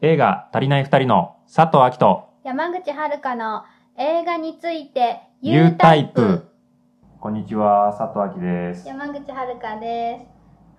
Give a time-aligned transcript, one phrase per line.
[0.00, 3.64] 映画足りない二人の佐藤明と山口遥の
[3.98, 6.46] 映画について U タイプ。
[7.18, 8.86] こんにちは、佐藤明です。
[8.86, 10.26] 山口遥です。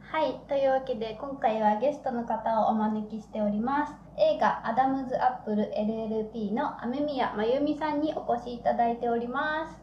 [0.09, 3.93] はい、というわけで今回はゲストの方をお招きしております。
[4.17, 9.75] 映画アダムズアップル LLP の雨宮真由美さんにお越しいただいております。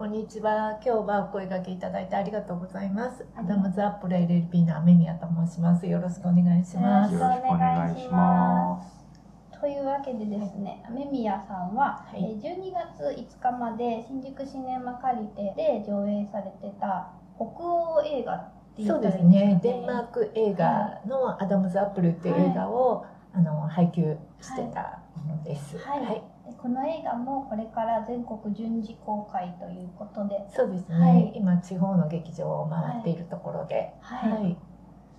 [0.00, 0.80] あこんにちは。
[0.82, 3.26] 今日はお声掛けいただいてありがとうございます。
[3.36, 5.86] アダムズアップル LLP の雨宮と申します。
[5.86, 7.12] よろしくお願いします。
[7.12, 19.60] よろしくお願いしますというわけでですね、雨宮さんは、はいえー12月5日まで新宿シネマカリテで上映されてた北欧映画って言そうったらいいですね。
[19.62, 23.04] デンマーク映画のアダムズアップルっていう映画を、
[23.34, 25.76] あの配給してたものです。
[25.76, 26.22] はいで
[26.58, 31.32] この映画もこれから全国順次公開ということで、そうですね、はい。
[31.34, 34.32] 今地方の劇場を回っているところで、はい。
[34.32, 34.56] はい。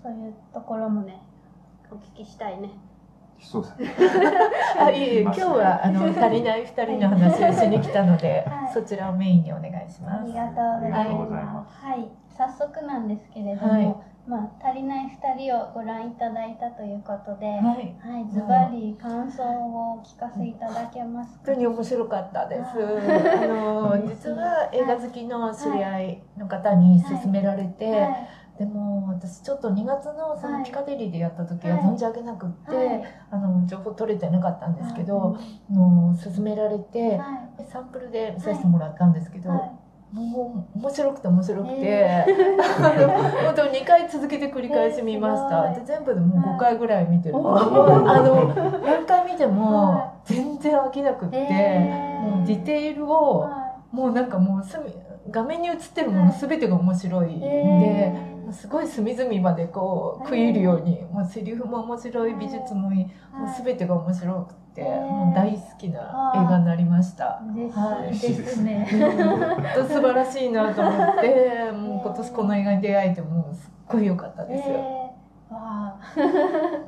[0.03, 1.21] そういうところもね
[1.91, 2.71] お聞きしたいね。
[3.39, 4.31] そうですね。
[4.79, 8.73] あいえいえ今日はあの足りない二人の話をしに来たので、はい。
[8.73, 10.23] そちらをメインにお願いします。
[10.23, 10.99] ありがとうございます。
[10.99, 18.31] ありがとうございまはい、早速なんですけれども、はいまあ足りない二人をご覧いただいたということで、はい、はい。
[18.31, 21.45] ズバリ感想をお聞かせいただけますか？
[21.47, 22.61] 本当に面白かったです。
[22.61, 28.27] ああの実は映画好きの知り合いの方に勧められて、はい。
[28.59, 30.59] でも私ちょっと2月のそはい。
[30.59, 33.03] のピカデリーでやった時ははい存じ上げなくって、はい。
[33.31, 39.80] あの情報取れてなかったんですけど、はあの勧められて、はサンプルで見させてもらったんですけど、いはい
[40.11, 42.25] もう面白くて面白くて、え
[42.59, 43.07] あの
[43.45, 52.29] 本当2回続けて繰り返し見ました、えーで全部でもう5回ぐらい見てる、おもうーあの何回見てはも全然飽きなくって、えー。
[52.29, 54.93] もうディテールをはもうなんかもうすみ
[55.29, 57.27] 画面に映ってるもの全てが面白い。
[57.27, 67.41] んいで、えーすごい隅々までこう食い入るように、もうセリフも面白い美術もいい、もう全てが面白くて、えーもう大好きな映画になりました。
[67.53, 68.87] です、はいですね。
[68.89, 74.69] 本当素晴らしいなと思って、 もう今年この映画に出会えてもうすっごい良かったです。
[74.69, 74.75] よ。
[74.75, 75.99] えー、わあ。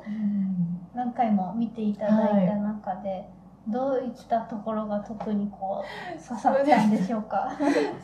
[0.08, 0.80] うん。
[0.94, 3.28] 何回も見ていただいた中で、
[3.68, 4.08] どうい。
[4.08, 7.50] ったところが特にこう刺さったんでしょうか。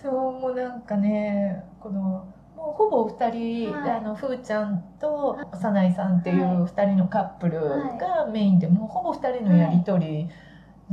[0.02, 2.24] そうもうなんかねこの
[2.60, 3.90] もうほぼ二人、はい。
[3.90, 7.58] あのふーちゃんと幼いさんっていう二人のカップル
[7.98, 10.28] がメインで、もうほぼ二人のやり取り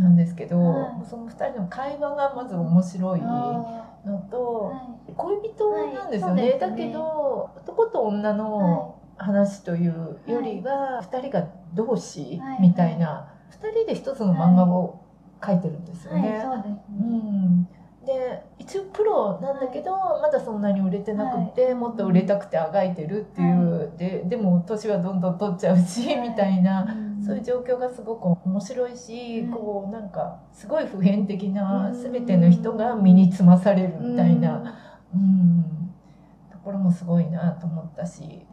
[0.02, 1.06] なんですけど、はい。
[1.10, 4.74] その二人の会話がまず面白いあのと、
[5.16, 6.58] 恋人なんですよね,、ね。
[6.58, 8.34] だけど男と女い。
[8.36, 12.62] の話というよりは二人が同志はい。
[12.62, 15.02] みたいな二人で一つの漫画を
[15.42, 16.40] 描いてるんですよはい、ね。
[16.42, 17.18] そうですうね。
[17.18, 17.68] ん、
[18.08, 26.30] で一応プロなんだけど、まだそんなに売れてなくて、もっと売れたくてあがいてるっていう、ででも年はどんどん取っちゃうし、はい。
[26.30, 26.84] みたいな。
[26.84, 27.22] うん。
[27.22, 29.52] そういう状況がすごく面白いし、うん。
[29.52, 32.02] こうなんかすごい普遍的なうん。
[32.02, 34.74] 全ての人が身につまされるみたいな、
[35.14, 35.92] うん。
[36.50, 38.46] ところもすごいなと思ったし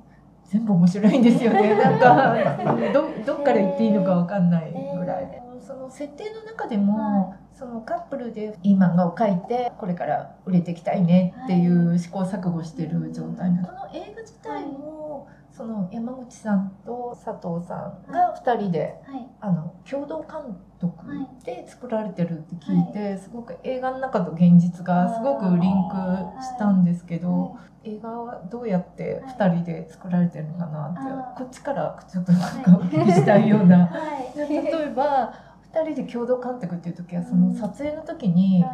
[0.47, 1.75] 全部面白いんですよね。
[1.75, 2.37] なんか
[2.93, 19.29] どどっから言っていいのかわかんないぐらい、えその設定の中でも、はそのカップルでいい漫画を描いてこれから売れていきたいねっていう試行錯誤してる状態なの、その映画自体もその山口さんと佐藤さんが2人ではい。
[19.41, 21.05] あの共同監督
[21.45, 33.91] で作られてるって聞いて、すごく映画の中と現実がすごくリンクしたんですけど、映画はどうやって2人で作られてるのかなって、こっちからちょっとなんかお聞きしたいような。
[34.35, 35.44] 例えば2
[35.83, 38.73] 人で共同監督っていう時はその撮影の時にはい。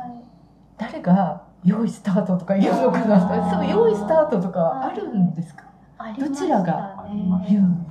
[0.77, 3.17] 誰が「用意スタート」とか言うのかな？
[3.17, 3.51] あー。
[3.51, 5.65] そう用意スタートとかあるんですか？
[5.99, 6.29] ありましたね。
[6.31, 7.07] どちらが？
[7.49, 7.87] 言う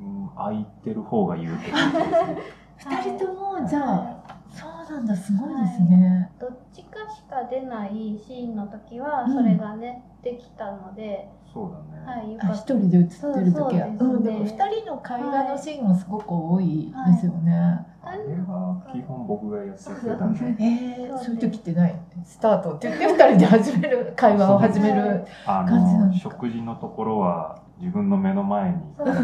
[0.00, 2.42] うん、空いてる方が言うって感じですね。
[2.80, 6.30] 2人ともじゃあはそうなんだすごいですね。
[6.36, 6.40] い。
[6.40, 9.32] どっちかしか出ないシーンの時はうん。
[9.34, 12.06] それがね、できたので、そうだね。
[12.06, 12.54] はい、よかった。
[12.54, 13.58] あ一人で映ってる時は。
[13.60, 14.04] そうそうですね。
[14.04, 14.48] うん、でも2
[14.82, 17.86] 人の会話のシーンもすごく多いですよね。
[18.02, 19.90] あれは基本僕がやってた
[20.26, 20.34] ん。
[20.34, 20.40] で。
[20.64, 21.94] えー、そういう時ってない？
[22.24, 25.26] スタートって言って2人で始める会話を始める。
[25.44, 26.30] 感じなんですか？
[26.34, 28.76] 食事のところは自分の目の前に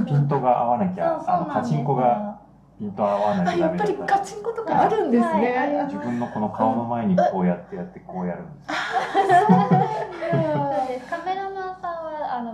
[0.07, 2.39] ピントが合わなきゃあのパチンコが
[2.79, 5.57] ピント合わなあきゃダやっぱりガチンコとかあるんですはい。
[5.59, 5.83] ありね。
[5.85, 8.77] ます自分のこの顔の前にこうやってやってこうやるんですそう
[10.89, 11.95] ですカメラマンさん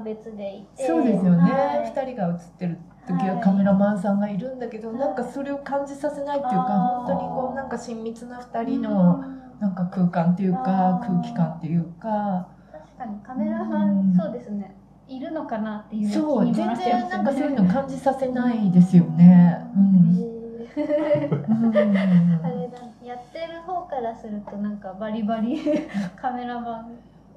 [0.01, 0.87] 別でいて。
[0.87, 1.93] そうですよね、はい。
[1.95, 3.43] 二人が映ってる時ははい。
[3.43, 4.99] カメラマンさんがいるんだけど、はい。
[4.99, 7.07] なんかそれを感じさせないっていうかあー。
[7.07, 9.25] 本当にこうなんか親密な二人の
[9.61, 12.49] なんか空間っていうか空気感っていうか。
[12.73, 14.17] 確かにカメラマン、うん。
[14.17, 14.77] そうですね。
[15.09, 19.59] いるのかなっていうそう全然なんかそういうの感じさせないですよね。
[19.77, 20.31] うん。
[20.71, 25.59] あれだやってる方からするとなんかバリバリ
[26.15, 26.93] カメラマン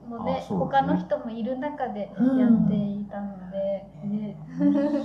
[0.07, 4.37] もねあそうだ他ねの人もいる中でやっていたので、ね。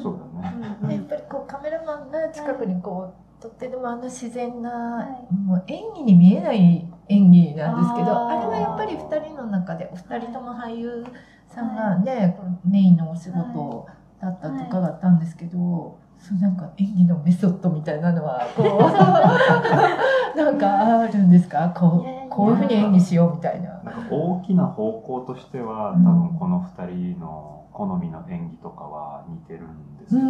[0.02, 0.50] そうだ
[0.88, 0.94] ね。
[0.94, 11.04] やっぱりこうカメラマンが近くにこう撮ってでもあの自然な、はいもう演技に見えない演技なんですけどあれはやっぱり2人の中でお二人とも俳優
[11.48, 13.86] さんがね、これメインのお仕事
[14.20, 18.78] だったと伺ったんですけど、そうなんか演技のメソッドみたいなのはこう
[20.38, 21.72] なんかあるんですか？
[21.74, 23.82] こうこういうふうに演技しようみたいな。
[23.82, 26.04] なんか大きな方向としては、うん。
[26.04, 30.28] 多分この二人の好みの演技とかは似てるんですよね。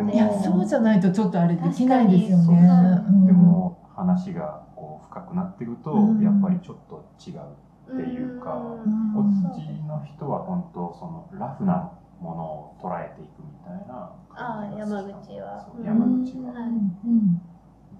[0.00, 0.10] うん。
[0.10, 2.68] いやそうじゃないとちょっとあれできないですよね。
[3.08, 3.26] うん。
[3.26, 6.22] でも話がこう深くなっていくと、うん。
[6.22, 7.40] やっぱりちょっと違う。
[7.86, 9.12] っていうかうん。
[9.12, 15.68] こうんっちの人は本当そのラフなものを捉えていくみたいなあー山口は。
[15.84, 16.52] 山口は。
[16.54, 17.40] はいうん。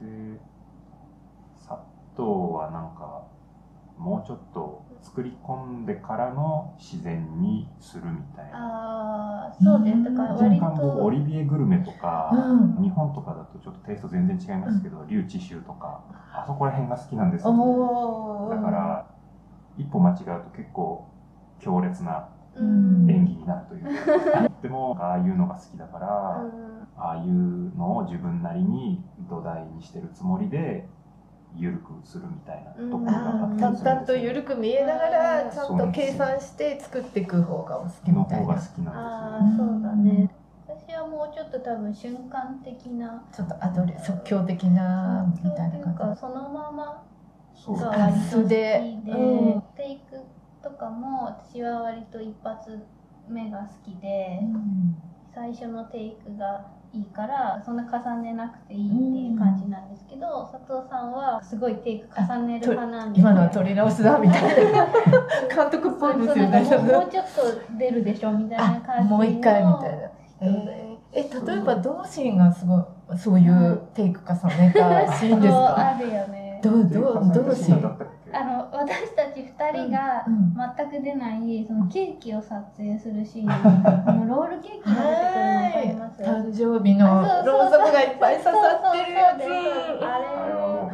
[0.00, 0.40] で
[2.16, 3.26] 佐藤はなんか
[3.98, 8.58] もうちょっと作り込んでからの自然にするみたいな。
[8.58, 16.02] ああそうですだから若割干僕オとリビエグルメとか、うん日本とかだとちょっとテイスト全然違いますけど、リュウ・チシュウとか
[16.32, 18.56] あそこら辺が好きなんですよ、おー。
[18.56, 19.06] だから
[19.76, 21.08] 一歩間違うと結構
[21.60, 23.10] 強烈なうん。
[23.10, 26.86] 演技になるというか、 でもああいうのが好きだから、うん。
[26.96, 30.88] ああいうのを自分なりに土台にしてるつもりで
[31.56, 38.46] 緩くするみたいなところがあったり淡々とするんですよ緩く見えながらちゃんと計算して作っていく方がお好きのみたいな。
[38.46, 39.72] 方が好きあなんですよね。
[39.72, 40.30] あそうだね。
[40.66, 47.02] 私はもうちょっと多分瞬間的なちょっとアドレ即興的なみたいというな感かそのまま
[47.54, 48.56] そうが割と好き素で。
[49.04, 50.20] でうんテイク
[50.62, 52.86] とかも私は割と一発
[53.28, 54.96] 目が好きでじ、うん。
[55.34, 64.86] 最初のテイクがいいからそんな重ねなくていいっていう感じなんですけど、佐藤さんはすごいテイク重ねる派なんで今のは撮り直しだみたいな。
[65.54, 69.16] 監督っぽいですよねもうもうちょっと出るでしょみたいな感じの。
[69.16, 70.10] もう一回みたいな。
[70.40, 72.82] えーえ例えばどのシーンがすごい
[73.18, 75.76] そういうテイク重ねたシーンですか？
[75.94, 78.36] あるよねどうどうどのシーンだったっけ？
[78.36, 83.50] あの私たち2人がうん全く出ないそのケーキを撮影するシーン。
[84.08, 86.22] あのロールケーキが出てくるの分かります？
[86.22, 87.06] 誕生日の
[87.44, 88.50] ろうそくがいっぱい刺さ
[88.90, 89.42] ってるやつ。
[90.04, 90.90] あれあれはも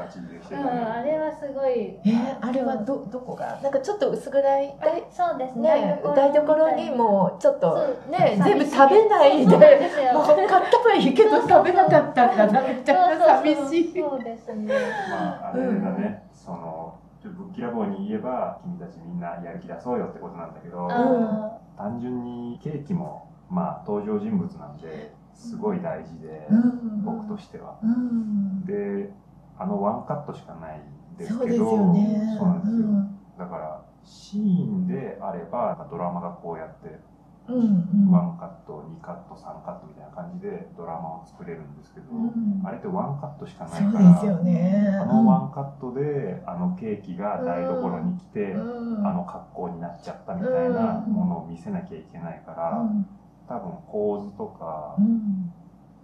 [0.50, 0.66] うん。
[0.66, 1.70] あれはすごい。
[1.70, 3.58] えーあれはどどこが？
[3.62, 4.74] なんかちょっと薄暗い？
[4.80, 5.62] 台そうですね。
[5.70, 7.76] ね台所にもちょっと
[8.10, 9.56] ね全部食べないで
[10.12, 14.00] もう買ったはいいけど食べなかったんだなみたいな寂しい。
[14.00, 14.74] そうですね。
[15.10, 27.04] まあ、あれだね、その、ちょっとぶっきらぼうに言えば、君たちみんなやる気出そうよってことなんだけど、あ単純にケーキも、まあ、登場人物なんで、すごい大事で、うん。
[27.04, 27.78] 僕としては。
[27.82, 28.64] うん。
[28.64, 29.10] で、
[29.60, 30.80] あのワンカットしかない
[31.18, 32.36] ですけど、よね。
[32.38, 32.76] そうなんですよ。
[32.78, 33.18] うん。
[33.38, 36.98] だから、シーンであれば、ドラマがこうやって、
[37.46, 38.10] うんうん。
[38.10, 42.62] ワンカット、2カット、3カットみたいな感じでドラマを作れるんですけど、うん。
[42.64, 44.98] あれってワンカットしかないそうから、ですよね。
[45.02, 49.06] あのワンカットであのケーキが台所に来て、うん。
[49.06, 53.06] あの格好になっちゃったみたいなものを見せなきゃいけないから、うん。
[53.46, 55.52] 多分構図とか、うん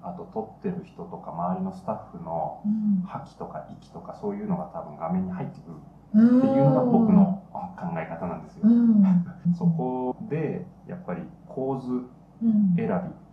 [0.07, 3.03] あと撮ってる人とか周りのスタッフのうん。
[3.07, 5.77] 覇気とか息とかそういうのが多分画面に入ってくる
[6.15, 8.63] うんっていうのが僕の考え方なんですよ。
[8.65, 9.03] うん。
[9.55, 12.09] そこでやっぱり構図
[12.43, 12.75] うん。
[12.77, 12.89] 選びっ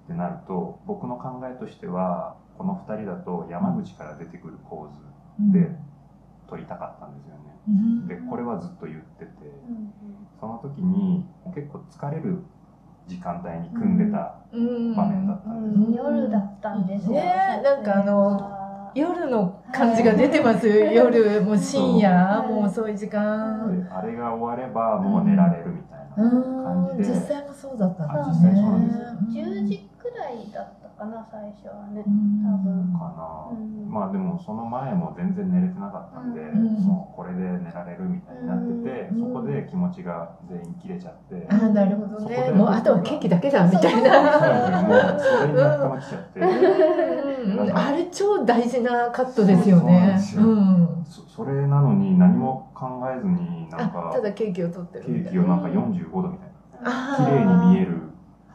[0.08, 4.88] てなると僕の考えとしてはこの2人だと山口から出てくる構
[5.48, 5.76] 図で
[6.48, 7.42] 撮りたかったんですよね。
[7.68, 8.08] うん。
[8.08, 9.32] でこれはずっと言ってて。
[9.70, 9.94] うん。
[10.40, 11.26] その時に
[11.56, 12.44] 結構疲れる
[13.08, 14.96] 時間帯に組んでたうん。
[14.96, 15.88] 場面だったんです。
[15.88, 15.94] うん。
[15.94, 17.12] 夜だったんですよ。
[17.14, 20.86] ねなんかあのあ夜の感じが出てますよ。
[20.92, 22.48] 夜もう深夜はい。
[22.48, 23.82] もう遅い時間。
[23.84, 27.16] であれが終わればもう寝られるみたいなうん感じで。
[27.16, 32.04] 実際もそうだったんあですね実際そうなんですよー10時くらいだったかな最初はね。
[32.06, 32.44] うん。
[32.44, 32.94] 多分。
[32.94, 33.92] かな、うん。
[33.92, 36.64] まあでもその前も全然寝れてなかったんで、うん。
[36.88, 39.20] もうこれで寝られるみたいになってて、うん。
[39.20, 42.52] そこで気持ちが全員切れちゃって、ああなるほどね。
[42.52, 44.08] もうあとはケーキだけだみたいそううそ
[45.48, 47.78] れに頭きちゃって、うん。
[47.78, 50.18] あれ超大事なカットですよね。
[51.06, 55.30] そそそれなのに何も考えずになんあかただケーキを取ってるケみたいな。
[55.30, 56.54] ーキをなんか45度みたいな。
[56.86, 58.02] あ綺麗に見える、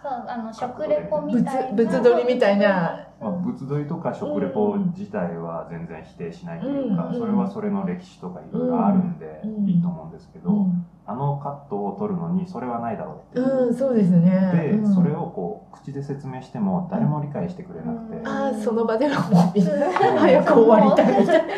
[0.02, 1.84] そうあの食レポみたいな。
[1.84, 3.06] 物物撮りみたいな。
[3.20, 7.18] まあ、物撮りとか食レポ自体は全然否定しないというか、うん。
[7.18, 9.68] それはそれの歴史とかいろいろあるんでうん。
[9.68, 14.52] いいと思うんですけど、うんあのカットを取るのにそれはないだろうっていう、うん、そうですね。
[14.52, 14.94] で、うん。
[14.94, 18.28] それをこう口で説明しても誰も理解してくれなくて、うん。
[18.28, 21.20] ああ、その場ではもうみんな早く終わりたい。
[21.22, 21.54] みたいな。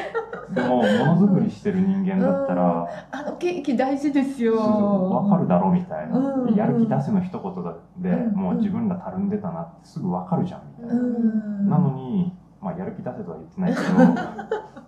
[0.54, 4.56] でもものづくりしてる人間だったら、あのケーキ大事ですよ。
[4.56, 8.34] わかるだろみたいな、やる気出せの一言で、うん。
[8.36, 11.68] もう自分らたるんでたなってすぐわかるじゃんみたいな、うん。
[11.68, 13.84] なのに、まあ、やる気出せとは言ってないけど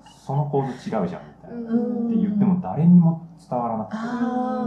[0.24, 1.22] その構図違うじゃん
[1.52, 3.98] って言っても誰にも伝わらなくて、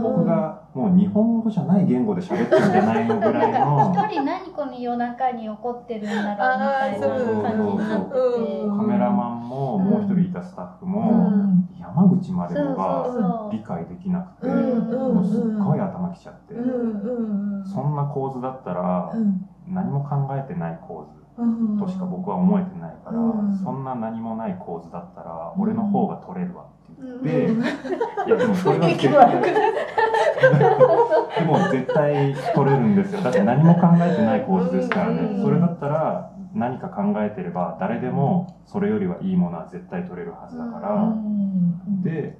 [0.02, 7.08] 僕がもう日本語じゃない言語で喋ってるんじゃないのぐらいの 一人何この夜中に起こってるんだろうみたいな
[7.42, 8.16] 感じになって。
[8.76, 11.00] カメラマンももう一人いたスタッフうも、
[11.30, 11.68] ん。
[11.78, 16.54] 山口までが理解できなくて、もうすっごい頭きちゃって。
[17.64, 19.46] そんな構図だったらうん。
[19.68, 21.78] 何も考えてない構図うん。
[21.78, 23.54] としか僕は思えてないから、うん。
[23.54, 26.64] そんな何もない構図だったら俺の方が撮れるわ
[26.96, 27.62] って言って、うん。
[27.62, 27.66] い
[28.30, 29.42] やでもそれは 絶対
[31.38, 33.20] でも絶対撮れるんですよ。
[33.22, 35.42] だって何も考えてない構図ですからね、うん。
[35.42, 42.02] それだったら何か考えてれば誰でもそれよりはいいものは絶対撮れるはずだから、うん。
[42.02, 42.38] で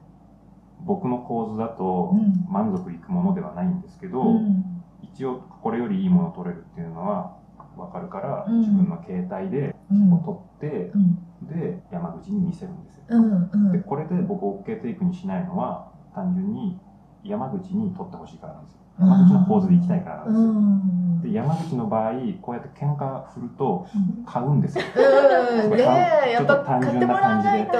[0.85, 2.47] 僕の構図だとうん。
[2.51, 4.83] 満足いくものではないんですけど、うん。
[5.03, 7.37] 一応これよりいいものを撮れるっていうのは
[7.77, 8.61] 分かるから、うん。
[8.61, 10.11] 自分の携帯でうん。
[10.23, 11.19] 撮ってうん。
[11.43, 13.51] で山口に見せるんですよ、うん。
[13.53, 13.73] うん。
[13.73, 16.79] でこれで僕 OK テイクにしないのは単純に
[17.25, 21.23] 山口に撮ってほしいからなんですよ山口の構図で行きたいからなんですよ、うん。
[21.23, 23.87] で山口の場合こうやって喧嘩振ると
[24.27, 24.85] 買うんですよ。
[24.97, 27.73] うん、ねえ、やっぱ買ってもらわないと、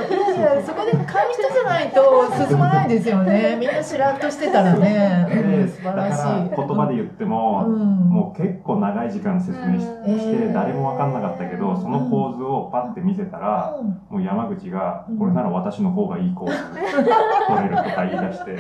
[0.67, 3.57] そこで買う人じゃないと進まないですよね。
[3.61, 5.27] みんなしらっとしてたらね、
[5.75, 6.57] 素晴らしい。
[6.57, 13.87] 言葉で言っても、うん、もう結構長い時間説明して誰も分かんなかったけどその構図をパッて見せたらうん。
[14.11, 15.19] もう山口がうん。
[15.19, 18.59] これなら私の方がいい構図取れるとか言い出して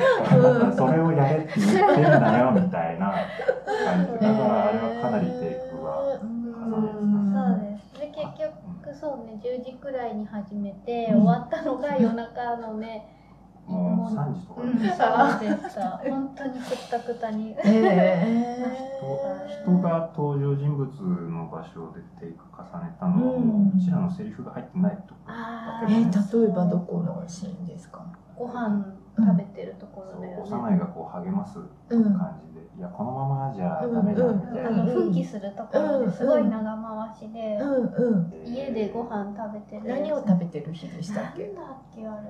[0.76, 3.12] それをやれって言ってんだよみたいな
[3.84, 4.12] 感じ。
[4.12, 6.52] だからあれはかなりテイクはうん。
[7.32, 8.00] そうです。
[8.00, 8.20] で結
[8.84, 11.22] 局そうね10時くらいに始めて、うん。
[11.22, 13.12] 終わったのが夜中のね
[13.66, 16.60] もう3時とかうんでそうでした本当にくっ
[16.90, 17.56] たくたに。
[17.64, 18.76] え
[19.64, 20.86] 人人が登場人物
[21.28, 26.00] の場所でテイク重ねたのはもううちらのセリフが入ってないところだー、けど。
[26.00, 28.06] えー、例えばどこのシーンですか？
[28.36, 32.04] ご飯食べてるところだよね、幼いがこう励ますうん。
[32.18, 32.66] 感じで。
[32.76, 34.68] いやこのままじゃダメじゃんみたいな。
[34.68, 38.32] あの奮起するところですごい長回しで、うんうん。
[38.44, 41.44] 家でご飯食べてる何を食べてる日でしたっけ？
[41.46, 42.20] なんだっけあれ。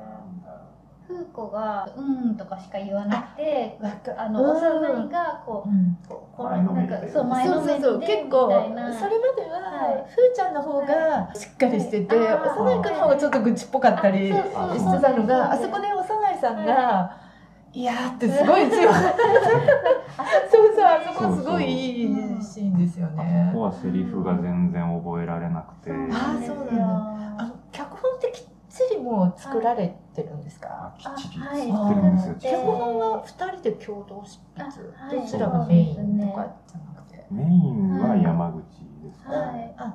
[1.08, 3.78] 風子が「うん」とかしか言わなくて
[4.16, 4.50] あのうん。
[4.56, 5.96] 幼いがこううん。
[6.08, 8.00] こうこ前のめりでなんかそう前のめりでそうそう。
[8.00, 8.92] そう結構みたいな。
[8.92, 10.04] それまでは、はい。
[10.08, 12.34] ふーちゃんの方がしっかりしてて、はい。
[12.34, 17.10] 幼い子の方がちょっと愚痴っぽかったりあそうしてたのがあそこで幼いさんが
[17.72, 17.84] 「い。
[17.84, 25.90] や」ってすごい強い そうそうあそこすごいいいシーンですよあねそこはセリフが全然覚えられなくて。
[25.90, 27.42] あそうなんだ。
[27.42, 31.60] あの脚本ってきっちりもう作られてるんですか、きっちりあ作はい。
[31.92, 32.34] ってるんですよ。
[32.38, 38.56] あ脚本は2人で共同執筆、あはいどちらがメインとかじゃなくて、メインは山口
[39.02, 39.74] ですね、はい。
[39.76, 39.94] あ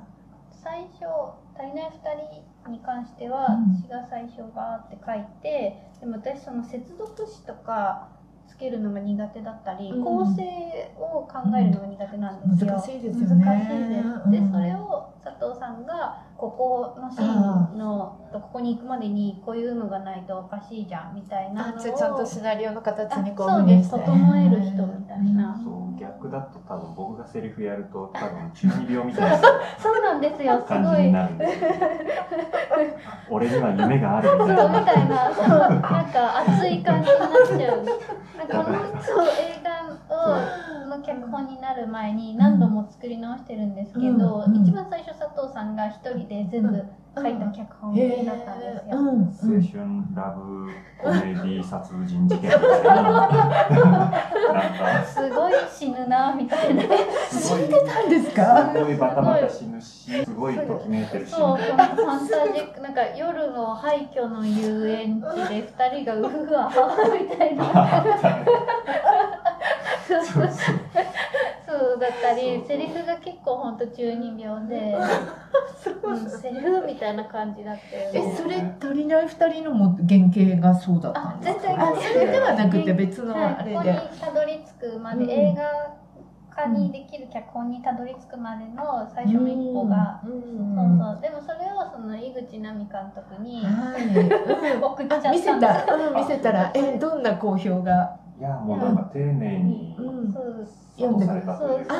[0.50, 1.04] 最初
[1.58, 3.74] 「足りない2人」に関してはうん。
[3.74, 8.08] 私が最初バーって書いてでも私その接続詞とか
[8.48, 10.04] つけるのが苦手だったり、うん。
[10.04, 10.42] 構成
[10.98, 12.72] を考えるのが苦手なんですよ。
[12.72, 13.44] 難しいですよね。
[13.44, 23.88] 難しいでそれを佐藤さんがここのシーンのここに行くまでにこういうのがないとおかしいじゃんみたいなのをちゃんとシナリオの形にこうあそうです。
[23.88, 24.00] して。
[24.00, 25.56] 整える人みたいな。
[25.62, 29.38] そう逆だと多分僕がセリフやると多分中二病みたいな
[29.78, 31.70] そうなんですよす感じにごいなるんですよ。
[33.30, 37.84] 俺には夢があるみそうたいなみたいなそうなんか熱い感じになっちゃう。
[38.38, 40.38] なんかこのそう映画を
[41.02, 46.84] の脚本になる前に何度も作り直してるんですけど、うんうん一番最初佐藤さんが一人で全部
[47.16, 47.94] 書いた脚本
[48.24, 49.16] だったんですよ、うんうん。
[49.18, 49.28] 青
[49.60, 49.74] 春
[50.14, 50.70] ラブ
[51.02, 53.02] コメディ殺人事件みたいな。
[53.02, 55.04] なんか。
[55.04, 56.82] すごい死ぬなみたいな。
[57.28, 58.72] すごいなんですか？
[58.72, 61.30] すごいバタバタ死ぬしすごいときめいてるし。
[61.30, 66.70] そうそのファンタジックなんか夜の廃墟の遊園地で二人がうふわ
[67.20, 67.64] みたいな
[70.06, 70.42] そうそう。
[70.42, 70.48] そう
[71.72, 74.94] そうだったりセリフが結構ほんと中二病で、
[76.04, 78.32] うん、セリフみたいな感じだったよね。
[78.32, 81.76] えそれ足りない二人のも原型がそうだったあんです全然。
[81.76, 85.30] かあそれではなくて別のあれはい、で、ここにたどり着くまで、うん。
[85.30, 85.94] 映画
[86.54, 90.30] 化にできる脚本にたどり着くまでの最初の一歩が、うん。
[90.30, 91.20] そうそう。
[91.22, 94.84] でもそれをその井口奈美監督にはい、うん。
[94.84, 100.32] 送っちゃったんですあ見せた、うん、見せたらえどんな好評がやもうなんか丁寧にうん。
[100.32, 101.94] そう読んでされたというか。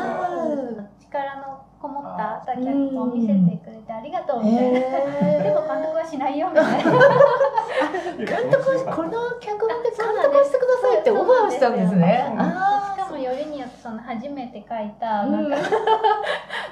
[1.00, 6.92] 力のこもった脚本を見せてくれてありがとうみたいな、えー でも監督はしないよみたいな。
[8.16, 12.24] 監督はこの脚本で監督をしてくださいってオファーしたんですね。
[12.28, 15.60] しかもよりによってその初めて書いたうんなん。
[15.62, 15.68] か、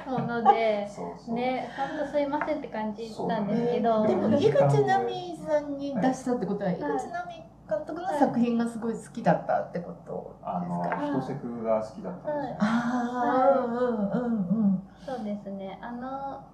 [0.07, 1.35] ものでそうそう。
[1.35, 15.79] ね本当すいませんって感じなんですけど、でもね井口奈美さんに出したってことは、井口奈美監督の作品がすごい好きだったってことあのですか、一セクが好きだったんですよ、ああ、うんうんうんそうですね。
[15.81, 16.45] あの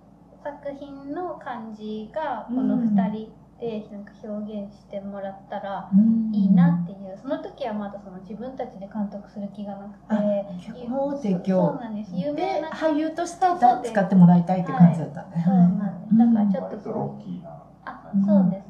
[0.44, 6.35] 作品の感じがこの2人でなんか表現してもらったらうん。
[6.35, 7.18] いいなっていう。
[7.20, 10.44] その時はまだその自分たちで監督する気がなくて。
[10.64, 12.12] 脚本を提そう供なんです。
[12.14, 16.16] 有名でな俳優としてだ使ってもらいたいって感じだったね、そうなんです。
[16.18, 18.65] だからちょっと割とロッキーなあそうです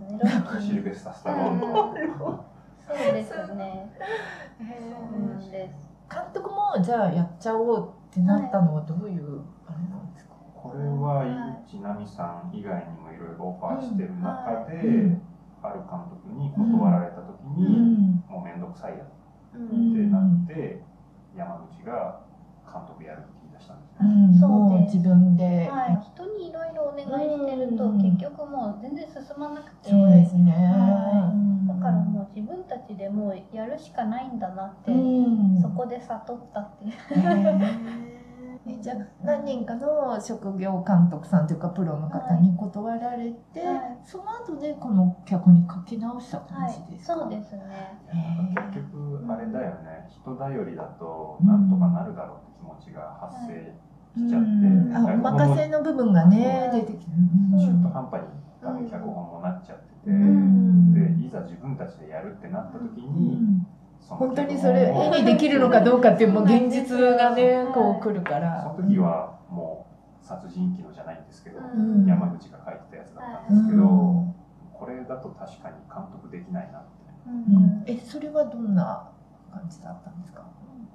[0.60, 3.90] シルベスタ・スタローそうですね。
[4.60, 5.88] へそうなんです。
[6.08, 15.22] 監督もじゃあやっちゃおうってなったのはどういうあれなんですか、これは井口奈美さん以外にもいろいろオファーしてる中で、うん
[15.62, 18.22] ある監督に断られた時うに、ん。
[18.28, 19.08] もう面倒くさいやっ
[19.54, 20.80] うんてなって、
[21.36, 22.20] 山口が
[22.70, 23.22] 監督やる
[24.38, 24.96] そうもうです。
[24.96, 28.02] 自分で、はい、人にいろいろお願いしてるとうん。
[28.02, 29.90] 結局もう全然進まなくて。
[29.90, 31.34] そうですね、はい。
[31.34, 31.66] うん。
[31.66, 35.60] だからもう自分たちでもうやるしかないんだなって、うん。
[35.60, 36.92] そこで悟ったっていう。
[36.92, 38.16] へー。
[38.68, 43.98] えじゃあ何人かの職業監督さんというかプロの方に断られて、はい。
[44.04, 47.62] その後でこの脚に書き直した感はいじですか、そうですね。
[48.08, 48.66] へー。
[48.72, 53.72] 結局あれだよね、人頼りだとなんとかなるだろうって気持ちが発生
[54.16, 54.48] しちゃって、
[55.12, 57.12] お任せの部分がねはい出てきて、
[57.52, 58.28] 中途半端に
[58.62, 60.94] 多分脚本もなっちゃってて、ん。
[60.94, 63.60] でいざ自分たちでやるってなった時に、
[64.08, 68.72] 本当にそれ絵にできるのかどうかっていうもう現実がねこう来るから。
[68.76, 69.86] その時はも
[70.22, 72.06] う殺人鬼のじゃないんですけど、うん。
[72.06, 74.34] 山口が書いてたやつだったんですけど、うん。
[74.72, 76.88] これだと確かに監督できないなって、
[77.28, 77.84] うん。
[77.86, 79.10] えそれはどんな
[79.52, 80.42] 感じだったんですか？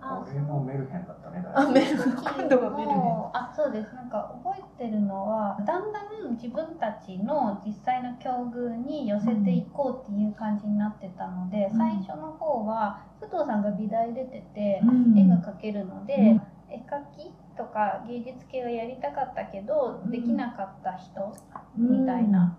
[0.02, 1.60] あこれもメルヘンだったねだいぶ。
[1.60, 2.98] あメル今度はメルヘン。
[2.98, 3.38] もう。
[3.38, 3.94] あそうです。
[3.94, 11.78] なんか覚えてるのはだんだん自分たちの実際の境遇に寄せていこうっていう感じになってたので、うん。
[11.78, 15.18] 最初の方は須藤さんが美大出てて、うん。
[15.18, 16.42] 絵が描けるので、うん。
[16.70, 20.12] 絵描きとか芸術系をやりたかったけど、うん。
[20.12, 21.36] できなかった人
[21.78, 22.58] みたいな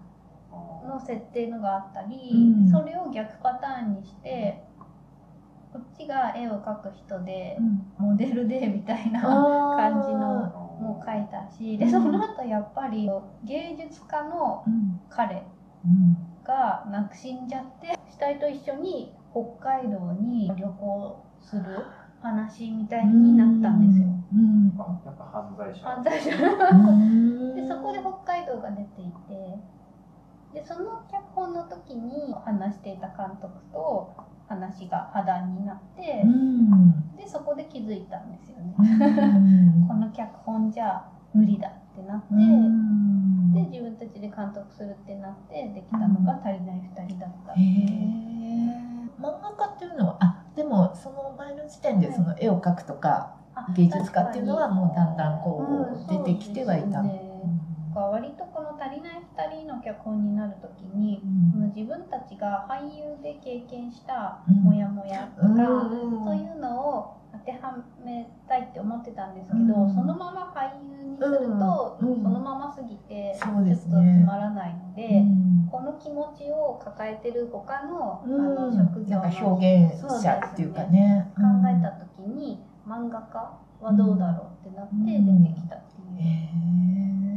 [0.87, 2.31] の設定のがあったり、
[2.63, 2.71] うん。
[2.71, 4.63] それを逆パターンにして
[5.73, 7.93] こっちが絵を描く人でうん。
[7.99, 10.19] モデルでみたいな感じの
[10.81, 13.09] もう描いたしでその後やっぱり
[13.45, 15.43] 芸術家のうん彼
[15.85, 21.63] うんが亡く死んじゃって死体と一緒に北海道に旅行する
[22.21, 24.07] 話みたいになったんですよ。
[24.35, 24.75] うん。
[24.79, 25.83] あやっぱ犯罪者。
[25.85, 26.31] 犯罪者。
[26.71, 29.59] う んでそこで北海道が出ていて
[30.53, 34.13] でその脚本の時に話していた監督と
[34.53, 37.17] 話が破談になってうん。
[37.17, 38.75] でそこで気づいたんですよね。
[38.79, 38.83] う
[39.85, 39.87] ん。
[39.89, 43.53] この脚本じゃ無理だってなって、うん。
[43.53, 47.57] で自分たちで監督するってなってできたのが「足りない2人」だったへ。
[47.59, 48.33] え。
[49.19, 55.65] 漫画家っていうのはあでもその前の時点でその絵を描くとかあ芸術家っていうのはもうだんだんこ
[56.07, 57.01] う出てきてはいた。
[57.03, 57.33] そうですね
[57.95, 65.49] 割とこの「足りない2人」の脚本になる時にその自分たちが俳優で経験したモヤモヤとか、
[66.25, 69.95] そういうのを当てはめたいって思ってたんですけど、うん。
[69.95, 72.13] そのまま俳優にすると、うん。
[72.13, 72.23] うん。
[72.23, 73.89] そのまますぎてちょっとつ
[74.27, 75.25] まらないので、
[75.71, 81.33] この気持ちを抱えてる他の,、あの職業のなんか表現者っていうかね。
[81.37, 87.32] 考えた時に漫画家はどうだろうってなって出てきたっていう。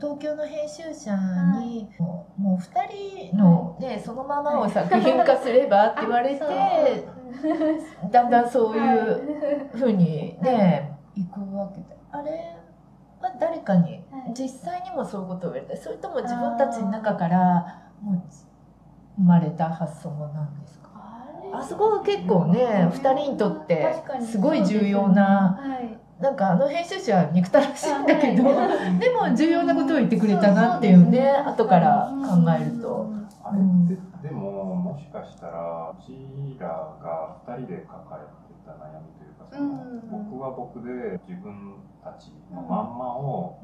[0.00, 1.14] 東京の編集者
[1.60, 6.40] に、もうもう2人の、ね、そのままを作品化すればって言われて、
[8.10, 11.24] だんだんそういうふうにね、い。
[11.24, 11.96] くわけで。
[12.10, 12.56] あれ
[13.20, 14.34] は誰かにはい。
[14.34, 18.22] 実際にもそういうことを言われたそれとも自分たちの中からもう
[19.16, 20.90] 生まれた発想なんですか？
[21.52, 28.98] あそこが結構ね2人にとってすごい重要なはいなんかあの編集者は憎たらしいんだけど、はい。
[29.00, 33.10] でも重要なことを言ってくれたなっていうねそ後から考えると。
[33.42, 36.68] あれってでももしかしたらうちら
[37.02, 40.30] が2人で抱えてた悩みというかその、うん。
[40.30, 43.58] 僕は僕で自分たちのまんまを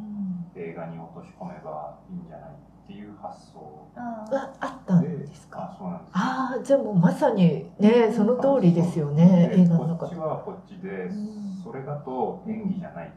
[0.54, 2.50] 映画に落とし込めばいいんじゃない
[2.90, 3.86] っていう発想。
[3.94, 5.70] あはあったんでですか？
[5.72, 6.10] あそうなんです。
[6.14, 10.06] ああじゃあもうまさにねその通りですよねで映画の中。
[10.06, 11.62] こっちはこっちで、うん。
[11.62, 13.12] それだと演技じゃない、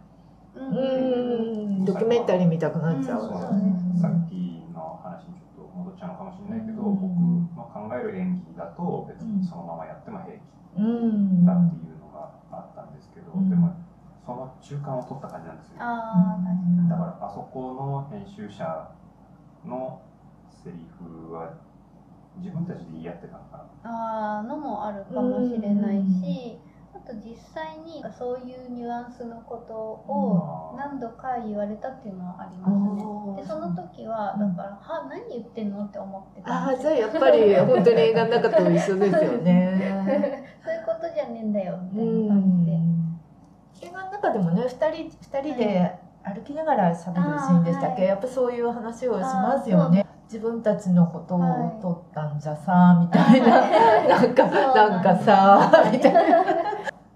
[0.56, 0.68] うん。
[0.68, 0.72] う
[1.82, 1.86] ん。
[1.86, 3.22] ドキュメンタリー見たくなっちゃう、
[3.98, 7.02] さっきの話にちょっと戻っちゃうのかもしれないけど、うん。
[7.02, 10.42] 僕の考える演技だと別にそのままやっても平気
[10.78, 11.46] うん。
[11.46, 13.50] だっていうのがあったんですけど、うん。
[13.50, 13.74] でも
[14.26, 18.88] その中間を取った感じなんですよ、だからあそこの編集者
[19.68, 20.02] の
[20.64, 21.54] セリフは
[22.38, 23.64] 自分たちで言い合ってたのかな？
[23.64, 26.58] にああのもあるかもしれないし、
[26.94, 33.42] あと実際にそういうニュアンスのことを何度か言われたっていうのはありますね。
[33.42, 40.44] でその時はだから「は何言ってんの?」って思ってたあじゃあやっぱり本当に映画の中と一緒ですよね。
[40.64, 42.78] そういうことじゃねえんだよみたういな感じで。
[42.78, 43.20] ん。
[43.82, 48.10] 映画の中でもね2人二人で歩きながら喋るシーンでしたっけ、はい。
[48.10, 50.06] やっぱそういう話をしますよね。
[50.26, 53.62] 自分たちのことを撮ったんじゃさみたいな、
[54.08, 56.44] なんかなんかさみたいな。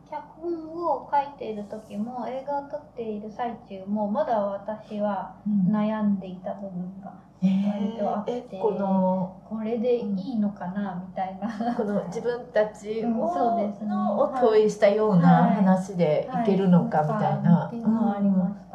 [0.09, 5.33] 脚本を書いている時も映画を撮っている最中もまだ私は
[5.69, 11.75] 悩んでいた部分がえ割とあってーえこのこれでいいのかなみたいな。
[11.75, 13.77] この自分たちを,、うんね。
[13.83, 15.55] のを問いしたようなはい。
[15.55, 17.65] 話でいけるのかみたいな。
[17.67, 18.66] っていうのはありました。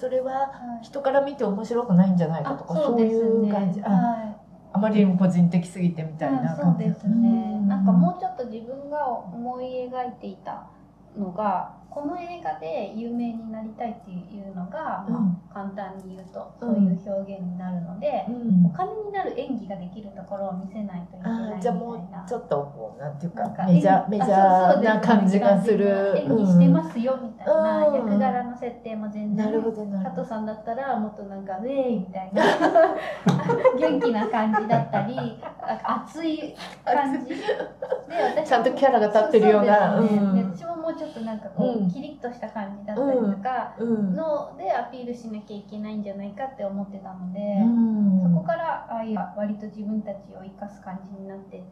[0.00, 0.84] それははい。
[0.84, 3.82] 人から見て面白くないんじゃないかとかそういう感じ。
[3.82, 4.36] あはい。
[4.72, 10.70] あまりにも個人的すぎてみたいなうんそう感じですね、なんかもうちょっと自分が思い描いていた
[11.18, 15.12] のがこの映画で有名になりたいっていうのが、うん。
[15.12, 16.74] まあ、簡単に言うとうん。
[16.74, 18.66] そういう表現になるので、うん。
[18.66, 21.60] お金になる演技ができるところを見せないといけないみたいな。
[21.60, 26.16] じゃあもうちょっとこうなんていうかメジャー演メジャーな感じがする。
[26.16, 27.94] 演技してますよみたいな、うん。
[27.96, 30.16] 役柄の設定も全然なるほどなるほど。
[30.16, 32.42] 佐藤さんだったらもっとなんか「ウェーイ!」みたいな
[33.76, 37.34] 元気な感じだったりあ熱い感じで
[38.36, 39.96] 私ちゃんとキャラが立ってるような。
[39.96, 40.34] そうですよねうん。
[40.36, 41.90] で私ももうちょっとなんかこう、うん。
[41.90, 44.14] キリッとした感じだったりとかうん。
[44.16, 48.22] のでアピールしなきゃいけないんじゃないかって思ってたので、うん。
[48.22, 51.62] そこからああいう割と自分たちを生かす感じになっていっ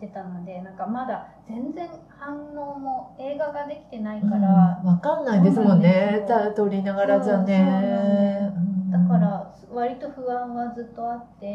[0.00, 6.26] てたのでなんかまだ全然反応も映画ができてないから、わかんないですもんね。
[6.56, 8.52] 撮りながらじゃね。
[8.90, 11.46] だから割と不安はずっとあって、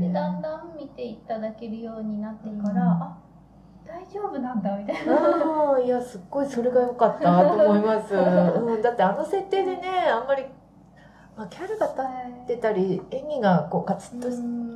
[0.00, 2.88] でだんだん見ていただけるようになってから、うん。
[2.88, 3.18] あ
[3.86, 5.14] 大丈夫なんだみたいな。
[5.14, 10.44] ああいやすっごいそれが良かったと思います、うん、だってあの設定でねあんまり、
[11.36, 14.28] まあ、キャラが立ってたり演技がこうカチッと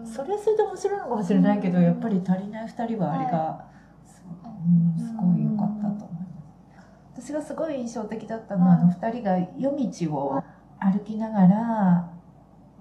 [0.07, 1.85] それはそれで面白いのかもしれないけど、うん。
[1.85, 3.65] やっぱり足りない2人はあれが、
[4.07, 6.83] すうん、すごい良かったと思いま
[7.17, 7.23] す。
[7.23, 10.43] 私がすごい印象的だったのは、あの2人が夜道を
[10.79, 12.11] 歩きながら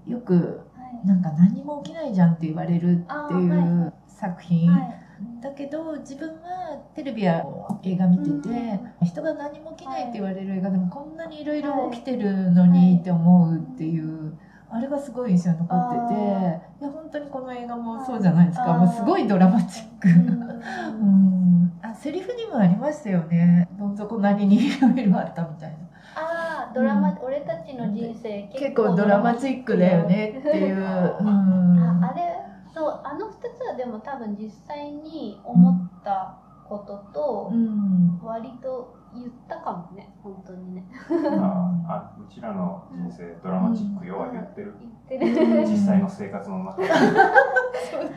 [0.06, 1.06] よくはい。
[1.06, 4.99] なんか何も起きないじゃんって言われるってあいーう作品、はい
[5.40, 7.44] だけど自分はテレビや
[7.82, 11.62] 映画見てて、人が何も起きないって言われる映画でもこんなにいろい。
[11.62, 14.38] ろ起きてるのにって思うっていう、
[14.70, 16.84] あれがすごい印象に残っててい。
[16.84, 20.08] や本当にこの映画もそうじゃないですか、もうすごいドラマチック。
[20.08, 21.50] うんうん
[21.82, 23.66] あセリフにもありましたよね。
[23.78, 25.76] どん底なりにいろいろあったみたいな。
[26.14, 32.36] ああドラマ、俺たちの人生結構ドラマチックだよねっていう、うん、ああれ
[32.80, 38.18] そうあの2つはでも多分実際に思ったこととうん。
[38.22, 40.84] 割と言ったかもね本当にね。
[41.40, 44.74] ああうちらの人生ドラマチックよは言ってる、
[45.08, 45.66] 言ってる。
[45.66, 46.88] 実際の生活の中で。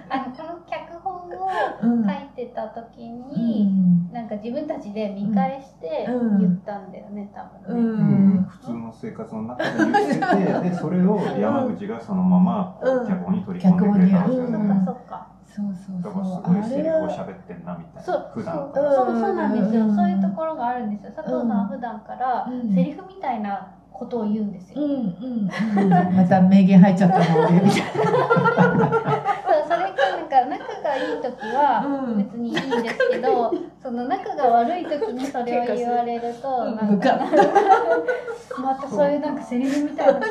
[0.09, 1.49] あのこの脚本を
[1.81, 2.05] うん。
[2.05, 4.11] 書いてた時うに、ん。
[4.11, 6.39] なんか自分たちで見返してうん。
[6.39, 8.43] 言ったんだよね多う分ね、ん。
[8.43, 16.41] 普通の生活の中で言っててでそれを山口がそのまま脚本に取り込んでくれたんですよ脚ね、そっかそっかそうそうだそう。
[16.41, 18.31] からすごいセリフをあれは喋ってんなみたいなそう。
[18.33, 21.11] 普段そうそうそうなんですよ、うんそういうところがあるんですよ。
[21.15, 22.73] 佐藤さんは普段からうん。
[22.73, 32.17] セリフみたいなことを言うんですよ、うんうんうん、 また名言入っちゃったの俺みたいそうそれがなんか仲がいい時はうん。
[32.17, 33.53] 別にいいんですけど、
[33.83, 40.29] その仲が悪い時にそれを言われるとな なんかム またそういうなんかセリフみたいなこと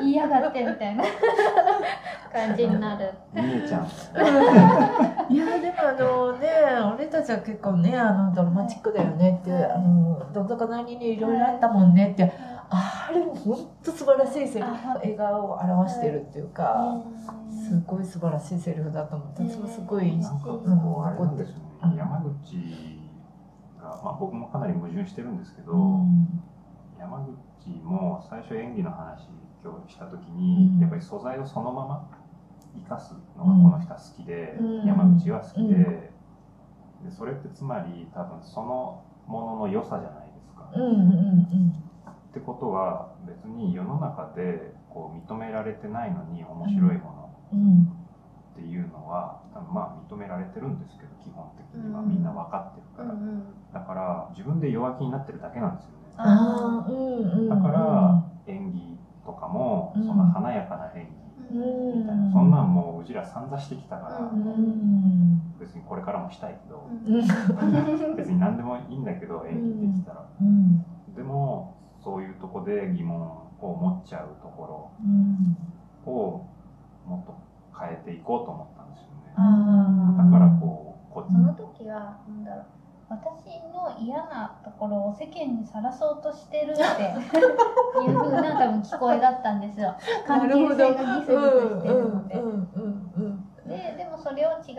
[0.00, 1.04] 言いやがってみたいな
[2.32, 3.10] 感じになる。
[3.32, 5.32] みえちゃん。
[5.32, 6.48] いやでもあのね
[6.96, 12.32] 俺たちは結構ねあのドラマチックだよねってあのどん底なりにいろいろあったもんねって
[12.70, 16.96] あれも本当素晴らしいセリフあ映画を表してるっていうか
[17.52, 17.58] うん。
[17.68, 21.48] すごい素晴らしいセリフだと思って私もすごいなんかこうん残ってる
[21.96, 22.56] 山口
[23.80, 26.42] が、まあ、僕もかなり矛盾してるんですけど、うん。
[26.98, 27.24] 山
[27.62, 29.28] 口も最初演技の話
[29.62, 30.80] 今日した時に、うん。
[30.80, 32.08] やっぱり素材をそのまま
[32.74, 34.86] 生かすのがこの人は好きで、うん。
[34.86, 35.74] 山口は好きで,、うん。
[35.74, 36.10] で
[37.10, 40.70] それってつまり多分そのものの良さじゃないですか。
[42.28, 47.62] ってことは別に世の中でこう認められてないのに面白いもの
[48.52, 52.08] っていうのは多分まあ認められてるんですけど基本的にはうん。
[52.08, 53.42] みんな分かってるから、うんうん。
[53.72, 55.96] だから自分で弱気になってるだけなんですよね。
[56.16, 60.04] ああうんうんうんだから演技とかもうん。
[60.06, 61.06] そんな華やかな演
[61.50, 64.42] 技うんみたいな、そんなんもううちら散々してきたから、うん。
[64.42, 68.16] うん別にこれからもしたいけど、うん。
[68.16, 70.84] 別に何でもいいんだけど演技できたら、うん。
[71.16, 73.20] でもそういうとこで疑問
[73.60, 75.56] を持っちゃうとこうん。
[76.06, 76.46] ろを
[77.06, 77.34] もっと
[77.78, 79.32] 変えていこうと思ったんですよね。
[79.36, 82.64] あだからこうこその時はなんだろう
[83.10, 86.82] 私の嫌なところを世間にさらそうとしてるって
[88.02, 89.94] いう風な 多分聞こえだったんですよ。
[90.26, 94.74] 関係性がギスギスしてるので、うんうんうんででもそれを違う人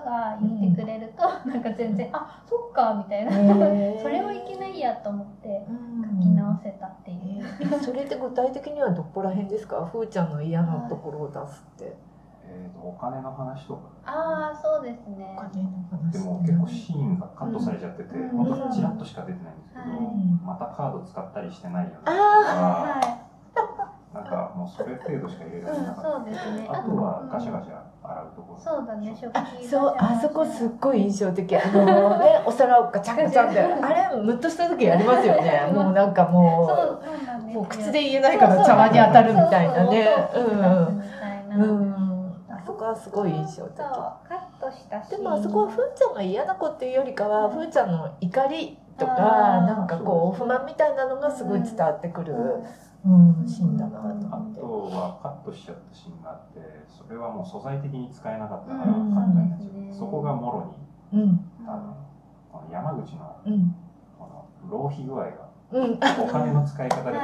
[0.00, 6.18] が言ってくれると、なんか全然あそっかみたいな、それはいけないやと思ってうん。
[6.20, 7.18] 書き直せたっていう、
[7.60, 9.84] えーそれって具体的にはどこら辺ですか？
[9.86, 11.96] ふーちゃんの嫌なところを出すって
[12.48, 13.90] えーとお金の話とか。
[14.06, 15.36] ああそうですね。
[15.36, 18.28] お金の話でも結構シーンがカットされちゃってて、うん。
[18.30, 20.18] ほんとちらっとしか出てないんですけど、はい。
[20.44, 23.28] またカード使ったりしてないよねとあかは
[24.14, 26.68] なんかもうそれ程度しか入れい、られなかった、うん、そうですね。
[26.70, 31.56] あとはガシャガシシャ洗うところ、そうだね食器あそうあそこすっごい印象的。
[31.56, 35.68] あのね お皿をガチャガチャってあれムッとした時ありますよね。
[35.74, 37.60] もうなんかそうもそうなんですよ。
[37.60, 40.08] うもう口で言えないから茶碗に当たるみたいなね。
[40.32, 40.62] そうそうそう。
[41.58, 42.07] うん
[42.96, 43.76] すごい印象的。
[43.76, 45.10] そうカットしたし。
[45.10, 52.34] でもあそこはふーちゃんが嫌な子っていうよりかはふーちゃんの怒りとかなんかこう不満みたいなのがすごい伝わってくる、
[53.04, 53.40] うん。
[53.40, 54.60] うん、シーンだなとあ思って。
[54.60, 59.12] とはカットしちゃったシーンがあってそれはもう素材的に使えなかったからカうん。
[59.12, 59.78] ットになっちゃう。
[59.80, 59.88] ん。
[59.88, 60.74] ってそこがも
[61.12, 61.50] ろにうん。
[61.64, 61.94] 多分
[62.52, 63.74] この山口のうん。
[64.18, 67.18] この浪費具合がうん、お金の使い方がちょ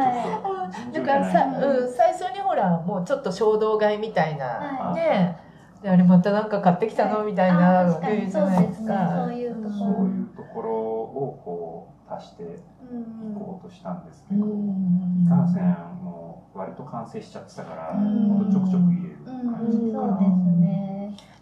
[0.90, 4.94] っとだからさ、うん、最初にほらもうちょっと衝動買いみたいな、はい。
[4.96, 5.38] ね
[5.84, 7.24] であれまたなんか買ってきたの？
[7.24, 8.08] みたいなそうか。
[8.08, 8.78] ですね。
[8.82, 13.34] そういうとこそういうところをこう足していうん。
[13.34, 15.52] こうとしたんですけうど、んいかん。
[15.52, 15.64] せん
[16.02, 18.28] もう割と完成しちゃってたから、うん。
[18.28, 20.93] ほんとちょくちょく入れるうん感じかな、そうですね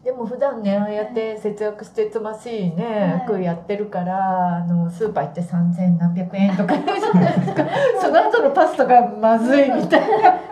[0.04, 3.24] でも普段ねああやって節約してつましいね、はい。
[3.24, 6.74] 服やってるからあのスーパー行って3000何百円とか。
[6.82, 6.98] 言う。
[6.98, 7.64] じゃないですか
[8.00, 10.06] その後のパスタがまずいみたいな。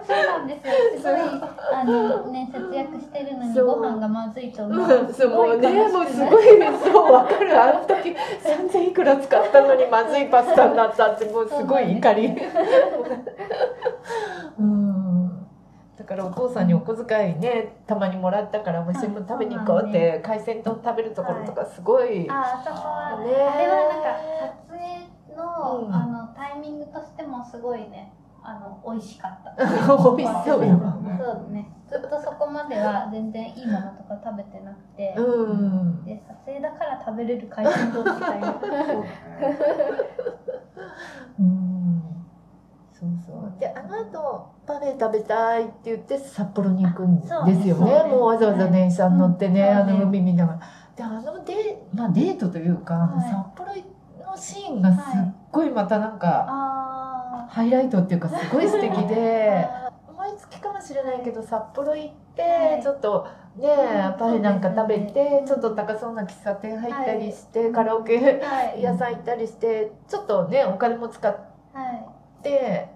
[0.06, 0.72] そうなんですよ。
[0.98, 1.18] すごい
[1.74, 4.86] あのね節約してるのにご飯がまずいと思う。
[5.10, 6.44] ん、そうもうねもうすなごい
[6.84, 7.60] そうわかる。
[7.60, 8.14] あの時
[8.70, 12.32] 3000いくら使ったのにまずいパスタになったってもうすごい怒り。
[14.60, 14.89] うん
[16.00, 23.34] だからお父さんにお小遣いねたまにもらったからもう一緒に食べに行こうって海鮮丼食べるところとかすごい、ああそこはね。
[23.34, 24.16] あれはなんか
[24.66, 25.94] 撮影の,、うん。
[25.94, 29.52] あのタイミングとしてもすごいねあの美味しかった。
[30.16, 30.80] 美味しそうよ
[31.18, 31.70] そうね。
[31.86, 36.04] ずっとそこまでは全然いいものとか食べてなくて、うん。
[36.06, 38.54] で撮影だから食べれる海鮮丼みたいな。
[41.38, 41.76] うん
[43.00, 43.58] そうそう。
[43.58, 47.54] であの後パフェ食べたいって言って札幌に行くんですよね。
[47.54, 49.76] そうそうもうわざわざ電車に乗ってね、うん。
[49.78, 50.60] あの海見ながら。
[50.96, 53.30] であのデ,、まあ、デートというか、はい。
[53.30, 53.72] 札幌
[54.30, 59.66] のシーンがすっごいまたなんか、あハイライトっていうかすごい素敵ーで
[60.16, 62.82] 毎月かもしれないけど札幌行って、はい。
[62.82, 64.18] ちょっとねうん。
[64.18, 65.44] パフェなんか食べて、ね。
[65.46, 67.72] ちょっと高そうな喫茶店入ったりして、はい。
[67.72, 71.34] カラオケはい屋さん行ったりしてちょっとねお金も使っ
[71.72, 72.09] はい
[72.42, 72.88] て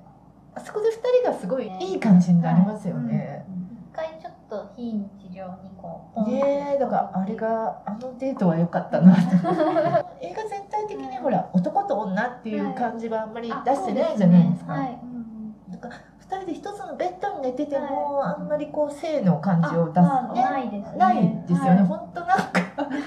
[0.54, 3.44] あそこで2人がすごいいい感じになりますよね。
[3.92, 9.14] 一回ちょっと非日常にこうねえだからあれがあのデートは良かったな。
[9.14, 9.20] と
[10.20, 14.74] 映画全体的にほら男と女っていう感じはあんまり出してないじゃないですか。
[14.74, 14.88] あそうね。
[14.88, 14.98] はい。
[15.02, 15.24] うんうん
[16.35, 19.98] 2人で一つのベッドに寝てても、あんまりこう性の感じを出す。
[20.00, 20.98] あねないですね。
[20.98, 21.78] ないですよね、はい。
[21.85, 23.02] 本当なんか2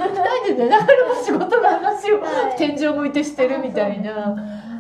[0.46, 2.58] 人で寝ながらも仕事の話をはい。
[2.58, 4.36] 天井向いてしてるみたいな。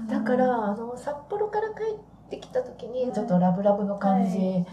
[0.08, 4.65] なだからあの札幌から帰ってきた時にちょっとラブラブの感じ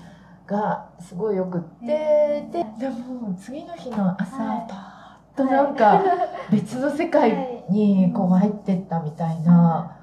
[0.46, 4.66] がすごいよくって、ででも次の日の朝、はい。
[4.68, 6.02] パーッとなんか
[6.50, 9.96] 別の世界にこう入ってったみたいな、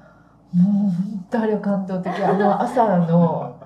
[0.52, 2.12] もう本当あれは感動的。
[2.22, 3.56] あの朝の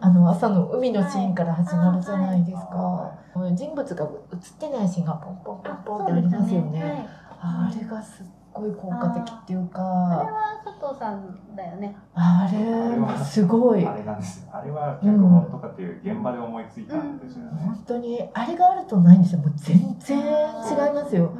[0.00, 3.16] あの朝の海のシーンから始まるじゃないですか、
[3.54, 7.08] 人物が映ってないシーンがポンポンポンポンってありますよね。
[7.40, 11.96] あれがすっごい効果的っていうあれかは佐藤さんだよね。
[12.14, 12.58] あれ
[12.98, 13.86] はすごい。
[13.86, 14.50] あれなんですよ。
[14.52, 19.40] あれは脚本とかっていう現場で思いついたんですよね、本当にあれがあるとないんですよ。
[19.40, 21.32] もう全然違いますよ。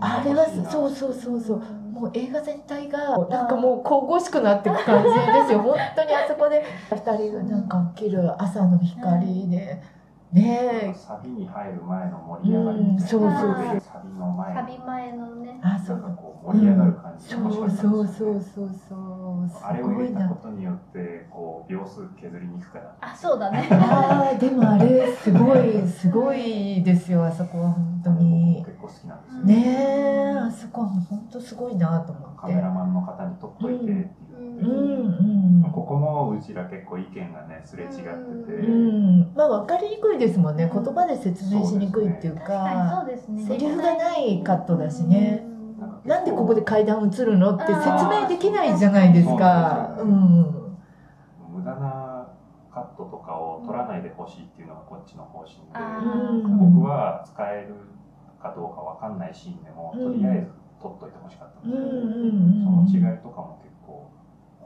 [0.00, 1.62] あれはそうそうそうそう。
[1.90, 5.14] もう映画全体がなんかもう神々しくなっていく感じで
[5.46, 5.60] すよ。
[5.60, 9.82] 本当にあそこで2人がなんか起きる朝の光で
[10.32, 10.94] ねえ。
[10.94, 15.60] サビに入る前の盛り上がりみたいな、うんそうそうでサビの前サビ前のね。
[15.62, 17.76] あそなんかうこう盛り上がる感じそが欲しかったん。
[17.76, 19.48] ですよねうそうそうそうそう。
[19.48, 23.68] すあれを入れたことによってこう秒数削りにくくなるあ、そうだね。
[23.70, 28.64] あーでもあれすごいすごいですよあそこは本当に。
[28.66, 29.42] 結構好きなんですよ。
[29.44, 29.64] ね
[30.34, 32.36] えあそこはもう本当すごいなと思って。
[32.36, 34.04] カメラマンの方に撮っといてっていう、
[34.60, 35.35] うんうん
[35.76, 40.70] ここもうちら結構意見がねすれ違ってて、うん、まあ分かりにくいですもんね。
[40.72, 43.46] 言葉で説明しにくいっていう確かにそかうですね。
[43.46, 45.44] セリフがないカットだしね。
[45.78, 46.08] うん。
[46.08, 49.98] なんでここで階段映るのって説明できないじゃないですか。
[50.02, 52.26] 無駄な
[52.72, 57.74] カットとかを取らないでほしいっていうのがこっちの方針で、あうん僕は使える
[58.42, 60.14] かどうかわかんないシーンでも、うん。
[60.14, 63.65] とりあえず撮っといてほしかったんうんでその違いとかも結構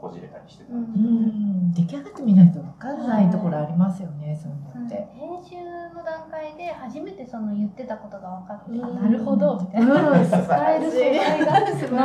[0.01, 5.07] こじれたりしてたんですうよね、ん出来上がってみないと分かんないところありますよねそういうのって。
[5.13, 5.55] 編集
[5.95, 10.19] の段階で初めてその言ってたことが分かって、あうんなるほどみたいな。
[10.19, 10.35] うん、使
[10.73, 10.97] える素。
[10.97, 11.51] 材が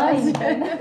[0.05, 0.67] ないみたいな。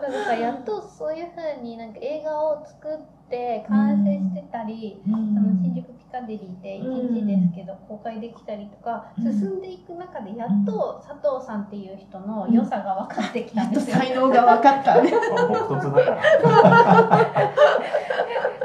[0.00, 9.32] なんかやっとそういうふうになんか映画を作って完成してたり、うんあの新宿ピカデリーで1日ですけど公開できたりとか、うん。
[9.32, 13.96] 進んでいく中でやっと佐藤さんっていう人の良さが分かってきたんですよ。
[13.96, 14.94] 才能が分かった。
[15.34, 16.20] まあ僕とつだから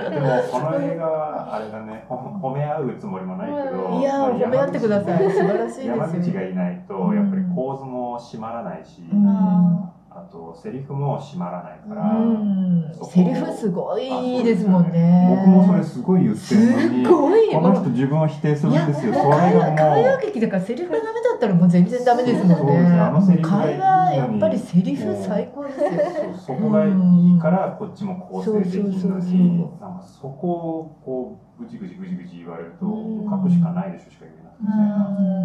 [0.09, 2.05] でもこの映画はあれだね。
[2.07, 5.31] ほ褒め合うつもりもないけど、いやー、褒め合ってください。
[5.31, 5.95] 素晴らしいですよ。
[5.95, 9.89] 山口がいないとやっぱり構図も締まらないし、うん
[10.25, 15.27] ああとセリフも締まらないから、うん、セリフすごいですもんあね。
[15.29, 17.49] 僕もそれすごい言ってするのにごい。
[17.51, 19.11] この人自分を否定するんですよ。
[19.13, 22.77] もそうれがも会話う劇だからセリフがダメだったらもう全然ダメですもんね。
[22.99, 25.89] あのセリフ会話やっぱりセリフ最高ですよ。
[26.37, 33.29] そこがいいからこっちも構成できるのにうなんかそこをこうぐちぐちぐちぐち言われるとうん。
[33.29, 34.63] 書くしかないでしょしか言えなくて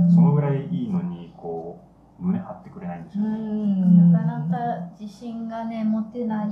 [0.04, 0.14] うん。
[0.14, 1.89] そのぐらいいいのにこう
[2.20, 4.12] 胸張ってくれないんですうよねん。
[4.12, 6.48] なかなか自信がね持てない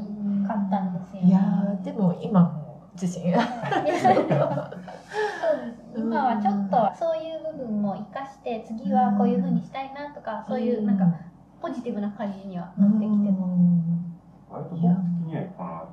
[0.47, 1.29] かったんですよ、ね。
[1.29, 3.33] いやーでも今も自信
[5.97, 11.05] 今はちょっとそういう部分も生かして次はこういうふうにしたいなとかそういうなんか
[11.61, 13.69] ポジティブな感じにはなってきてます。
[14.51, 14.89] 割と僕的
[15.29, 15.89] にはこの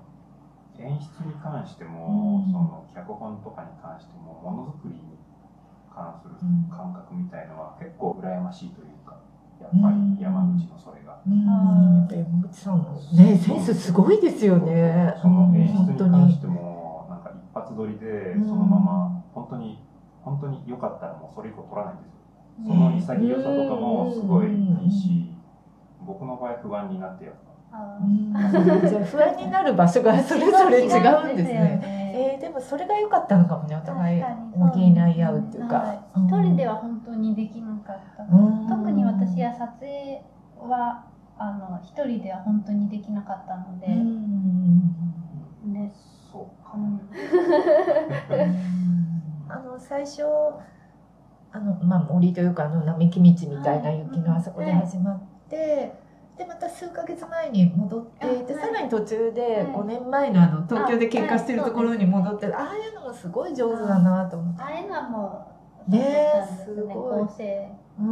[0.78, 5.18] 演出に関してもうんその脚本とかに関してもものづくりに
[5.94, 8.95] 関するうん感覚みたいのは結構羨ましいというか
[9.62, 11.20] やっぱり山口のそれが。
[11.26, 15.14] うん、やっぱ山口さんのねセンスすごいですよね。
[15.22, 15.94] その演出に。
[15.94, 19.80] に関してもなんか一発撮りでうんそのまま本当に
[20.22, 22.16] 本当に良かったらもうそれ以降撮らないんですよ
[22.68, 25.32] その潔さとかもすごいいいし
[26.06, 27.34] 僕の場合不安になってやっ
[27.76, 28.32] あうん
[28.90, 32.04] じゃあ不安になる場所がそれぞれ違うんですね。
[32.36, 32.40] ね。
[32.44, 34.22] えー、でもそれが良かったのかもねお互い。
[34.22, 35.76] 補い合うっていうか。
[35.76, 38.24] はい一人では本当にできなかった。
[38.24, 38.68] うん。
[38.68, 40.22] 特に私は撮影
[40.58, 41.06] は
[41.38, 45.74] あの一人では本当にできなかったので、うん。
[45.74, 45.94] ね。
[46.32, 46.78] そうか。
[46.78, 47.02] もうん。
[49.48, 50.24] あの最初
[51.56, 55.20] あの、まあ、森というかあの並木道みたいな雪のあそこで始まっ
[55.50, 55.94] て、
[56.38, 58.46] でまた数ヶ月前に戻ってあはい。
[58.46, 59.66] でさらに途中ではい。
[59.68, 64.62] 5年前のあの東京で喧嘩してるところに戻ってああいうのもすごい上手だなと思って。
[64.62, 65.48] ああいうのはも
[65.88, 66.94] うねすすごい。
[66.94, 67.72] 構成。
[68.00, 68.06] うん。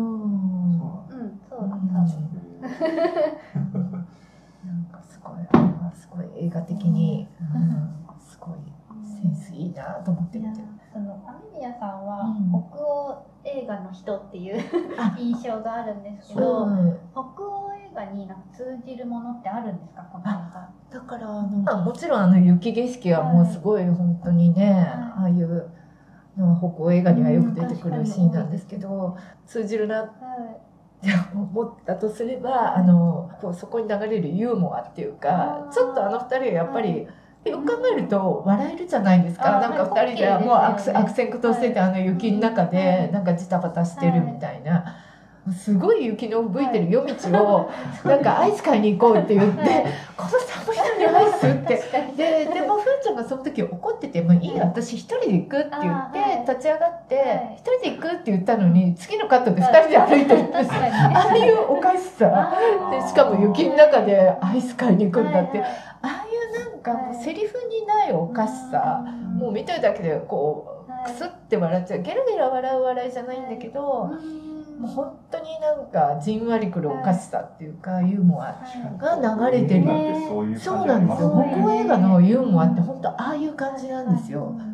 [0.80, 1.94] そううん、そううんだった。
[1.94, 2.08] なん。
[2.08, 3.98] だ
[4.66, 8.58] なんかすごいあれはすごい映画的に、うん、すごい
[9.22, 10.46] センスいいなと思ってて。
[10.94, 12.50] そのアメリアさんはうん。
[12.72, 14.64] 北欧映画の人っていう
[14.98, 20.02] あ 印象があるんですけうど、ん北欧映画になんか通じるものってあるんですか？
[20.12, 20.70] この映画。
[20.92, 24.70] だからあの、まあ、もちろんあの雪景色はもうすごい本当にね、い。
[24.72, 25.72] ああいう
[26.38, 36.96] のは北欧映画にはよく出てくるシーンなんですけど、通じるなって思ったとすればあのこうそこに流れるユーモアっていうかちょっとあの二人はやっぱり、は
[37.46, 39.60] よく考えると笑えるじゃないですか。
[39.60, 42.72] なんか二人ではいもう悪戦苦闘してて、あの雪の中はい。
[42.72, 44.86] でなんかジタバタしてるみたいな。
[45.52, 47.72] すごい雪の吹いてる夜道を
[48.08, 49.86] なんかアイス買いに行こうって言って、はい。
[50.16, 51.84] この寒いのににアイスって
[52.16, 61.16] ででもふーちゃんがその時怒ってて「もういいよ私一人で行く」って言って、立ち上がってはい「一人で行く」って言ったのに次のカットで二人で歩いてるんです確かに。
[61.16, 62.54] ああいうおかしさ
[62.92, 65.66] でしかも雪の中でアイス買いに行くんだって、あ
[66.04, 69.38] あいうなんかもうセリフにないおかしさ、うん。
[69.38, 71.04] もう見てるだけでこうはい。
[71.06, 72.02] クスって笑っちゃう。
[72.02, 74.12] ゲラゲラ笑う笑いじゃないんだけど、
[74.80, 78.56] もう本当になんかじんわりくるおかしさっていうか、ユーモア
[79.00, 79.86] が流れてる。
[80.60, 81.54] そうなんですよね。
[81.56, 84.56] 北欧映画のユーモアって本当ああいう感じなんですよ。
[84.58, 84.73] うん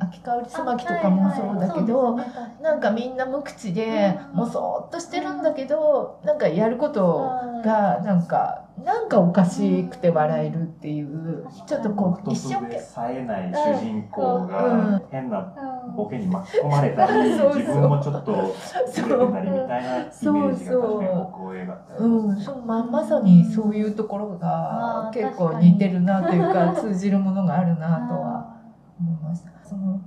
[0.00, 2.18] 秋香りすまきとかもそうだけど、
[2.62, 4.36] なんかみんな無口でうん。
[4.38, 7.30] もうそーっとしてるんだけどなんかやること
[7.64, 14.48] がなんかなんかおかしくて笑えるっていうちょっとこう一生懸一生で冴えない主人公うん。
[14.48, 15.54] が変な
[15.94, 17.58] ボケに巻き込まれたり、そうそう。
[17.58, 18.54] 自分もちょっと
[18.90, 28.56] ずれてたりみたいなイメージが確かに北欧映画ってうん、そうままさにそういうところが結構似てるなというか通じるものがあるなとは
[28.98, 29.49] 思いました。
[29.70, 30.00] その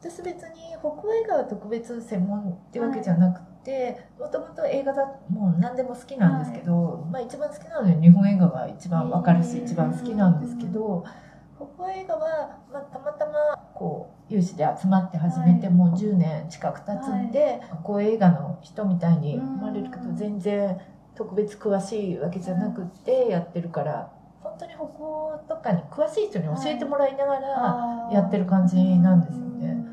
[0.00, 11.04] 私別に北欧映画は特別専門ってわけじゃなくてもともと映画だもう何でも好きなんですけど、まあ、一番好きなのは日本映画が一番わかるしへー一番好きなんですけど
[11.56, 13.32] 北欧映画は、まあ、たまたま
[13.74, 15.74] こう有志で集まって始めてはい。
[15.74, 20.16] もう10年近く経つんで、北欧映画の人みたいに思われるけどうん。
[20.16, 20.78] 全然
[21.14, 24.17] 特別詳しいわけじゃなくってやってるから本
[24.58, 29.84] 当に北欧とかに詳しい人に教えてもらいながらやってる感じなんですよね。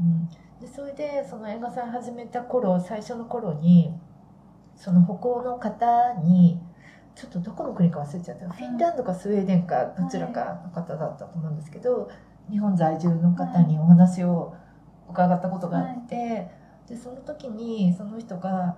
[0.00, 0.28] うん、
[0.60, 3.92] でそれでその映画祭始めた頃最初の頃に
[4.76, 6.60] その北欧の方に
[7.14, 8.48] ちょっとどこの国か忘れちゃった。
[8.48, 12.08] フィンランドかスウェーデンかどちらかの方だったと思うんですけど
[12.50, 14.54] 日本在住の方にお話を
[15.08, 16.48] 伺ったことがあって
[16.88, 18.76] でその時にその人が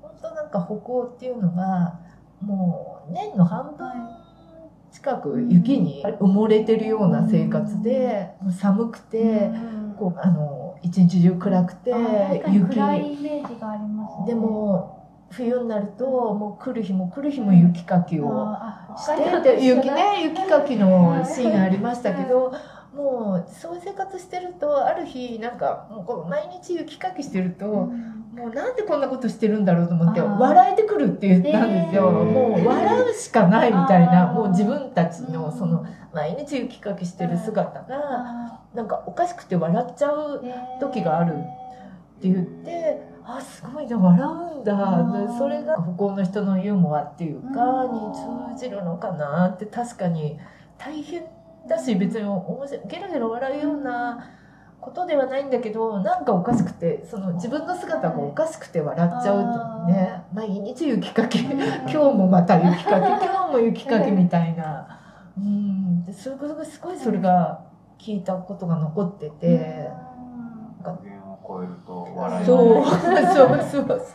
[0.00, 2.00] 本当なんか北欧っていうのは
[2.40, 4.27] もう年の半分
[4.92, 9.50] 近く雪に埋もれてるような生活で寒くて。
[9.98, 11.90] こうあの一日中暗くて
[12.52, 12.76] 雪。
[12.76, 14.26] 暗いイメージがありますね。
[14.28, 14.96] でも
[15.30, 22.54] 冬になるともう来る日も来る日も雪かきをあしてて雪ね雪かきのシーンがありましたけど
[22.94, 27.90] もうそういう生活してるとある日なんかもうこう毎日雪かきしてると、
[28.38, 40.42] もうなんでこんなことしてるんだろうと思って笑えてくるって言ったんですよ、もう笑うしかないみたいなもう自分たちのそのうん毎日雪かきしてる姿があなんかおかしくて笑っちゃう
[40.80, 41.36] 時があるっ
[42.20, 44.20] て言ってあすごいな笑
[44.56, 45.36] うんだ。
[45.38, 48.10] それが北欧の人のユーモアっていうかうん。
[48.10, 50.38] に通じるのかなって確かに
[50.78, 51.24] 大変
[51.68, 54.30] だし別に面白いゲラゲラ笑うような
[54.80, 61.56] ことではないんだけどなんかおかしくてその自分の姿がおかしくて笑っちゃうっていうね毎日雪かき今
[61.86, 64.86] 日もまた雪かき 今日も雪かきみたいな。
[65.36, 66.04] うん。
[66.04, 67.60] でそれがすごいそれが
[67.98, 69.90] 聞いたことが残ってて。
[71.48, 72.82] 超えると笑いそう。
[72.82, 72.90] が
[73.34, 73.86] そうそうそう。
[73.86, 74.06] 確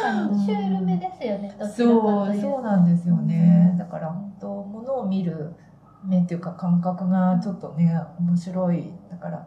[0.00, 1.54] かにシュールめですよね。
[1.58, 2.48] どちらかそうというと。
[2.48, 3.74] そうなんですよね。
[3.78, 5.54] だから本当ものを見る
[6.02, 8.90] 目っていうか感覚がちょっとね面白い。
[9.10, 9.46] だから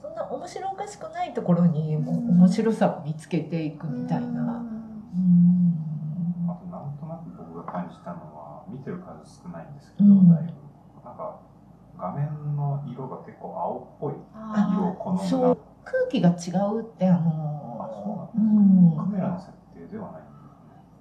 [0.00, 4.26] そんな面白おかしくないところにもう面白さを見つけていくみたいな。
[4.26, 5.74] うん。
[6.48, 10.28] あとなんとなく僕が感じたのは見てる数少ないんですけど、うん。
[10.28, 10.52] だいぶ。
[11.04, 11.40] なんか
[11.98, 15.58] 画面の色が結構青っぽいあ色を好むなそう。
[15.84, 18.30] 空気が違うってああの
[18.96, 20.22] カメラの設定ではない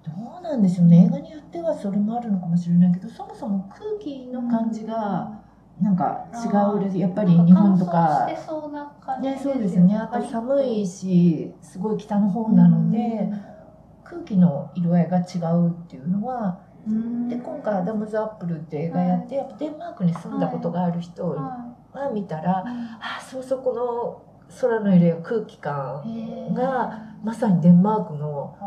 [0.04, 1.06] どうなんでしょうね。
[1.06, 5.39] 映画によってはそれもあるのかもしれないけどそもそも空気の感じが
[5.82, 6.98] なんか違うです。
[6.98, 8.30] やっぱり日本とか。
[8.46, 9.96] そうな感じね、そうですね。
[9.96, 13.30] あと寒いし、すごい北の方なので、
[14.04, 15.22] 空気の色合いが違
[15.54, 16.60] うっていうのは、
[17.30, 22.64] で、今回アダムズ・アップルって映画やって、やっぱデンマークに住んだことがある人はが見たら、い。
[23.00, 28.58] あ、そうそう、この空の色や空気感、がまさにデンマークの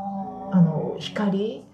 [0.53, 1.65] あの光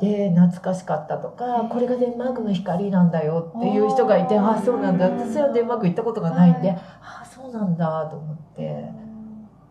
[0.00, 4.50] で懐かしかったとか、これがデンマークの光なんだよっていう人がいて、あー。
[4.58, 5.10] あ、そうなんだ。
[5.10, 8.90] 私はデンマーク行ったことがないんで、はいあ、そうなんだと思って。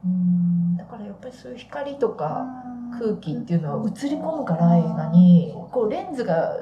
[0.06, 0.78] うん。
[0.78, 2.46] だからやっぱりそういう光とか
[3.00, 5.54] 空気っていうのは映り込むから映画に。
[5.72, 6.54] こうレンズが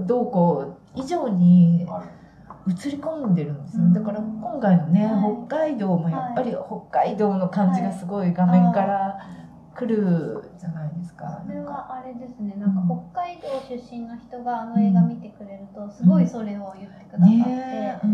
[0.00, 3.84] どうこう以上に映り込んでるんですよ。
[3.92, 5.46] だから今回のねはい。
[5.48, 9.18] 北海道もやっぱり北海道の感じがすごい画面から
[9.76, 11.42] 来るじゃないですか。
[11.44, 12.56] それはあれですね。
[12.58, 18.06] なんか北海道出身の人があの映画見てくれるとすごいそれを言ってくださって、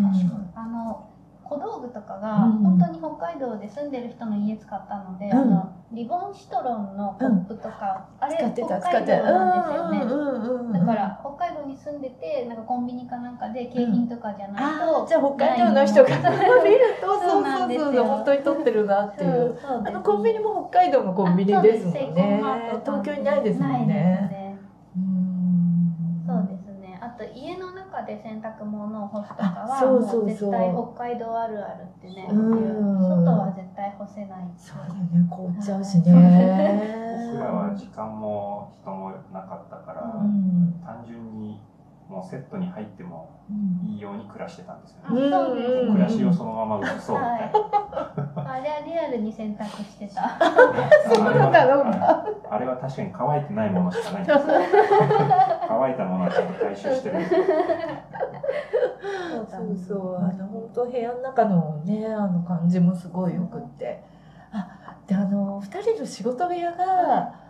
[0.54, 1.08] あの
[1.44, 2.52] 小道具とかがうん。
[2.58, 5.38] 本当に北海道で住んでる人の家使ったので、うん。
[5.38, 10.72] あのリボンシトロンのコップとか、あれ使ってた北使ってた海道なんですよね、うんうんうんうん。
[10.72, 16.08] だから北海道に住んでてなんかコンビニかなんかで景品とかじゃないあと、ーじゃあ北海道の人が
[16.64, 17.84] 見るとそそううなんですよ。
[17.84, 19.30] そうそう本当に撮ってるなっていう。
[19.30, 22.42] そうそうですあのコンビニも北海道のコンビニですもんね。
[22.84, 24.58] 東京にないですもんねですね
[24.96, 32.98] うんそうですねあと家の中で洗濯物を干すとかはう絶対北海道あるあるってねうん。
[33.00, 34.44] 外は絶対干せない。
[34.56, 35.26] そうだよね。
[35.30, 37.32] 凍っちゃうしね。
[37.32, 40.80] 僕らは時間も人もなかったから、うん。
[40.84, 41.60] 単純に
[42.12, 45.30] もうセットに入ってもうんいいように暮らしてたんですよあね。
[45.30, 48.52] そうですうん暮らしをそのまま移そうみたいな。
[48.52, 50.28] あれはリアルに洗濯してた
[51.08, 54.44] そうなんだろうかあれは確かに乾いてないものしかないんですよ。
[55.68, 57.40] 乾いたものはちゃんと回収してるんですよ。
[59.50, 64.02] そうそうあの本当部屋の中のねあの感じもすごいよくって
[64.52, 67.41] あであの二人の仕事部屋が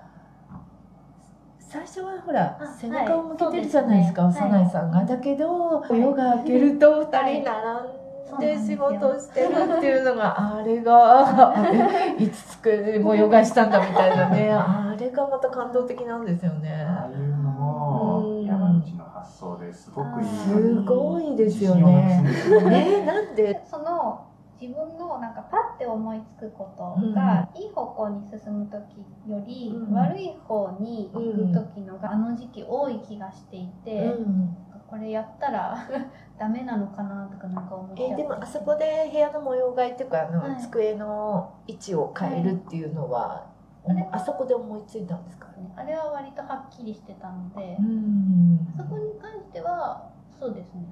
[1.72, 4.34] 最初はほらあ背中を向けてるじゃないですかはい。
[4.34, 4.40] ね。
[4.40, 5.04] 幼いさんが。
[5.06, 7.06] だけど夜が明けると二
[7.40, 7.88] 人並
[8.36, 14.52] んで仕事してるっていうのがあれがあれ いつ机模様替えしたんだみたいなね。
[14.52, 16.70] あれがまた感動的なんですよね。
[16.86, 20.28] ああいうのも山口の発想ですごくいい。
[20.28, 22.22] すごいですよね。
[22.26, 23.04] ですよね。
[23.06, 23.62] なんで？
[23.64, 24.20] その
[24.62, 34.56] 自分のなんかパッて思いつくことが、いい方向に進む時より、うん悪い方に行く時のがあの時期多い気がしていて、うん
[34.88, 35.74] これやったら
[36.38, 38.12] ダメなのかなとかなんか思っちゃって。
[38.12, 40.56] えでもあそこで部屋の模様替えっていうかあの、はい。
[40.60, 43.46] 机の位置を変えるっていうのは、
[43.88, 45.48] あれはあそこで思いついたんですか？
[45.76, 50.82] あれは割とはっきりしてたので、んそこに関してはそうですね。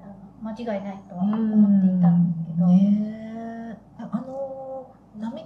[0.41, 2.65] 間違いないとは思っていたんですけど、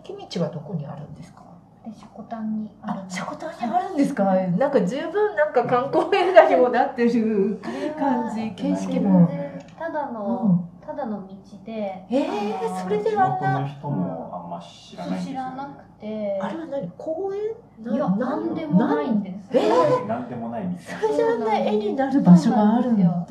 [0.06, 1.44] 木道はどこにあるんですか？
[1.86, 7.62] でシャコタンにあるあシャコタンにあるんですか、なんか十分なんか観光映画にもなってる
[7.98, 9.30] 感じ景色も、
[9.78, 11.34] ただうの、ん、ただの道
[11.66, 12.06] で。
[12.10, 15.24] えあのー、それ地であんな元の人もあんま知らない。
[15.24, 16.40] 知らなくて。
[16.42, 16.92] あれは何？
[16.98, 17.94] 公園？
[17.94, 19.50] いやなんでもないんです。
[19.54, 20.08] えー？
[20.08, 21.02] なんでもないみたいな。
[21.02, 23.28] それであんな絵になる場所があるんだ。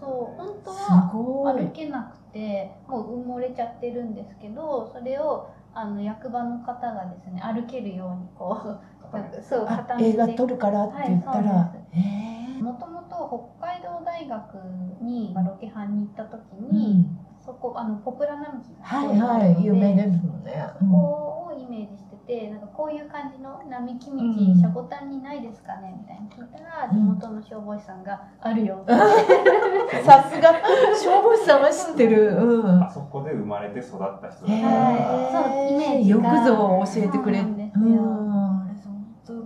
[0.00, 0.40] そう。
[0.40, 10.08] 本当すは歩けなくてもう埋もれちゃってるんですけどそれをあの役場の方がですね歩けるようにこうそうあ固めて。
[10.10, 11.72] 映画撮るからって言ったら、
[12.60, 14.54] もともと北海道大学
[15.02, 19.64] にロケハンに行った時うに、ん、そこあのポプラ並木がはいはい。
[19.64, 21.35] 有名ですもんね、そこ
[22.26, 24.56] をイメージしててなんかこういう感じの並木道、うん。
[24.58, 25.94] シャボタンにないですかね？
[25.96, 28.98] みたいに聞いたら地元の消防士さんが「あるよ」ってうん
[30.04, 30.52] さすが。
[30.94, 32.36] 消防士さんは知ってる。
[32.36, 32.82] うん。
[32.82, 37.82] あそこで生まれて育った人だへから、えそうイメージよがくぞ教えてくれそうなんですよ。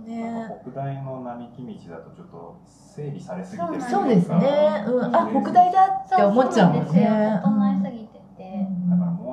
[0.01, 0.47] ね。
[0.47, 6.83] か北大の並木道だとちょっと整理されすぎてるそうですね、うん、あ北大だって思っちゃうもんね。
[6.85, 7.03] ですよ。
[7.43, 8.00] 整う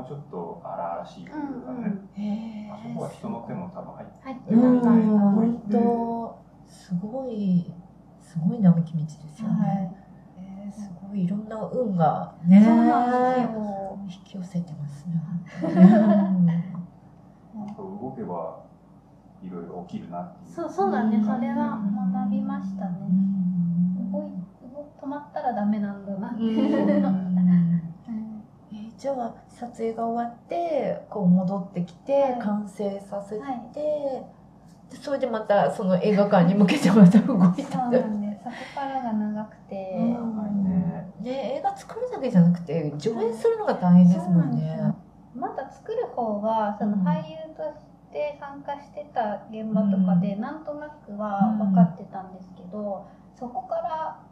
[0.08, 4.14] ちょっと荒々しいというかうんうね、あそこは人の手も多分入って。
[4.22, 4.76] 入ってうん。
[4.76, 7.72] なかった本当すごい
[8.20, 9.94] すごい並木道ですよはね、
[10.36, 11.48] いえーすごいいろん。
[11.48, 13.98] な運がねそうなんですよ。
[14.08, 15.14] 引き寄せてますね
[17.76, 18.60] 動けば
[19.42, 19.48] い。
[19.50, 21.24] ろいろ起きるなっていうそうそうなんです。
[21.26, 21.78] それは
[22.12, 22.96] 学びましたね。
[24.12, 24.30] 動い
[24.72, 26.28] 動止まったらダメなんだな。
[26.30, 26.38] って
[28.98, 32.38] じゃあ撮影が終わってこう戻ってきてはい。
[32.40, 34.22] 完成させて、はいで
[35.02, 37.78] それでまたその映画館に向けてまた動いそた。
[37.88, 38.42] うなんです。
[38.42, 40.64] そこからが長くて、うん。
[40.64, 44.74] ねね映画作るだけじゃなくて上映するのが大変ですもんね。
[44.76, 44.96] そうなん
[45.34, 47.06] まだ作る方はそのうん。
[47.06, 53.06] 俳優として参加してた現場とかでなんとなくは分かってたんですけど、
[53.38, 54.22] そこから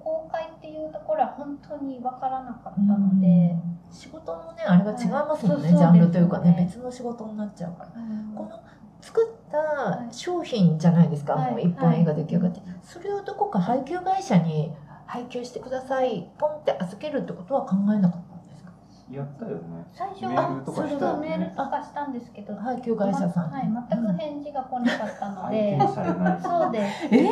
[0.00, 3.54] 公開っていうところは本当に分からなかったので、
[3.90, 5.76] 仕事のねあれが違いますもんね、はい。
[5.76, 7.90] ジャンルというかね別の仕事になっちゃうから。
[7.96, 8.34] うん。
[8.34, 8.60] この
[9.00, 11.50] 作った商品じゃないですか、はい。
[11.52, 14.72] もう一本映画出来上がって、それをどこか配給会社に
[15.06, 18.70] 配給してくださいポンって預けるってことは考えなかったんですか？
[19.10, 19.84] やったよね。
[19.92, 21.38] 最初メールとかしたよそうメール。
[21.40, 22.30] ねとかしたんです。
[22.30, 26.40] けど、配給会社さんに、はい、全く返事が来なかったの拝で、見されない。
[26.40, 27.08] そうです。
[27.10, 27.28] え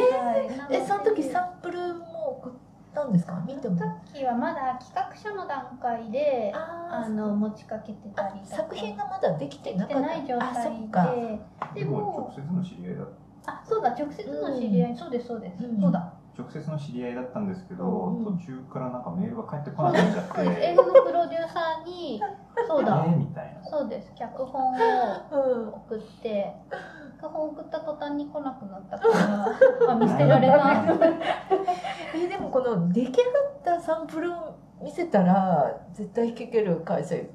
[0.71, 1.88] えその時サンプルも
[3.03, 3.43] 送ったんですか？
[3.47, 3.77] 見ても。
[4.13, 8.57] 時はまだ企画書の段階で、ああの持ちかけてたありとか。
[8.57, 10.09] 作品がまだできてなでかった。
[10.09, 11.15] ない状態か。
[11.15, 11.39] で、
[11.75, 13.05] ででも、も直接の知り合いだ
[13.47, 15.81] あ、そうだ、直接の知り合い、そうです、そうです、うん。
[15.81, 16.13] そうだ。
[16.39, 20.35] 直接の知り合いだったんですけど、うん途中からなんかメールが返ってこなくなっちゃって。
[20.37, 22.21] そうです、英語のプロデューサーに、
[22.69, 23.05] そうだ。
[23.07, 23.65] え、ーみたいな。
[23.65, 24.13] そそうです。
[24.15, 24.77] 脚本を
[25.33, 26.55] うん送って
[27.21, 30.85] 脚本送った途端に来なくなったからあ見捨てられた。
[32.15, 33.31] えでもこの出来上が
[33.75, 34.35] ったサンプルを
[34.81, 37.29] 見せたら絶対引き受ける会社い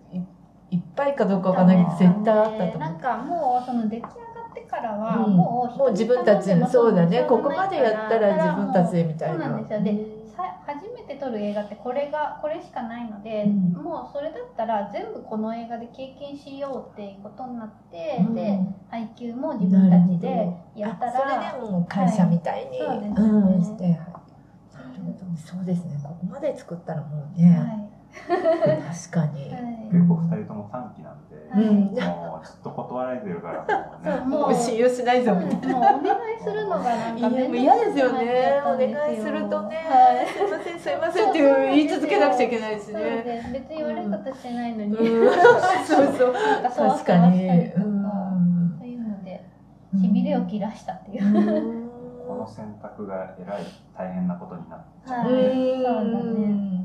[0.72, 2.80] いっぱいかどうかわかんないけど絶対あったと思う。
[2.80, 5.36] なんかもうその出来上がってからはうん。
[5.36, 7.24] もうもう自分たちそうだね。
[7.24, 9.46] ここまでやったら自分たちでみたいな。
[9.46, 9.82] そうなんですよ。
[9.82, 13.72] でさ初めて撮る映画ってこれがこれしかないので、うん。
[13.74, 18.36] もうそれだったら全部この映画で経験しようっていうことになって、うん。
[18.36, 18.60] で
[18.90, 23.00] 配給も自分たちでやったあそられでもう会社みたいに、はい。
[23.00, 23.16] そうですね。
[23.16, 23.96] うんして、はい。
[23.96, 25.38] なるほど。
[25.38, 26.00] そうですね。
[26.04, 27.90] ここまで作ったらもうね、はい。
[28.24, 29.43] 確かに、
[30.44, 31.36] 人とも短期なんで、
[31.96, 33.66] もうずっと断られてるから
[34.26, 34.48] もうね。
[34.48, 35.76] もう信用しないぞみたいな。
[35.76, 38.62] もうお願いするのがなんか面もう嫌ですよね。
[38.66, 40.28] お願いするとね、はい。
[40.28, 42.76] すいませんすいませんっていう言い続けなくちゃいけない。
[42.76, 43.00] です別
[43.70, 45.32] に悪いことしてないのに、うん、
[45.86, 46.34] そうそう。
[46.34, 48.04] なんか確かに、うん。
[48.80, 49.44] そういうので
[49.96, 51.90] しびれを切らしたっていう、うん。
[52.28, 53.64] この選択がえらい
[53.98, 55.44] 大変なことになっちゃう、はい。
[55.44, 56.83] うんそうだね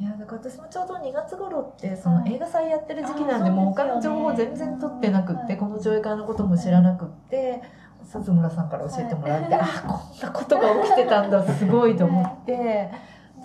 [0.00, 7.62] いやだから私もちょうど2月頃ってそのはい映画祭やってる時期なんで、もう他の情報全然取ってなくって、うんこの上映会のことも知らなくって
[8.04, 12.90] 鈴村さんから教えてもらって、はいあこんなことが起きてたんだすごいと思って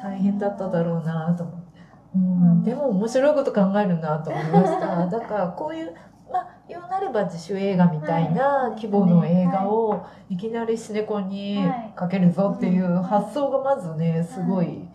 [0.01, 1.79] 大変だっただろうなと思って、
[2.15, 5.05] うん、でも面白いこと考えるなと思いました。
[5.07, 5.93] だからこういう
[6.31, 10.37] まあ言うなれば自主映画みたいはない規模の映画をい。
[10.37, 11.63] きなりシネコンに
[11.95, 14.88] かけるぞっていう発想がまずねすごい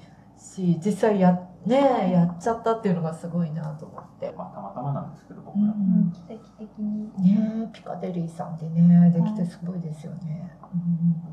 [0.44, 1.32] し実際や,、
[1.64, 4.32] ね、やっちゃったっていうのがすごいなと思って。
[4.36, 6.08] まあ、たまたまなんですけど僕うら、うん。
[6.08, 7.10] ん、奇跡的に。
[7.22, 10.56] ねピカデリーさんでねできてすごいですよね。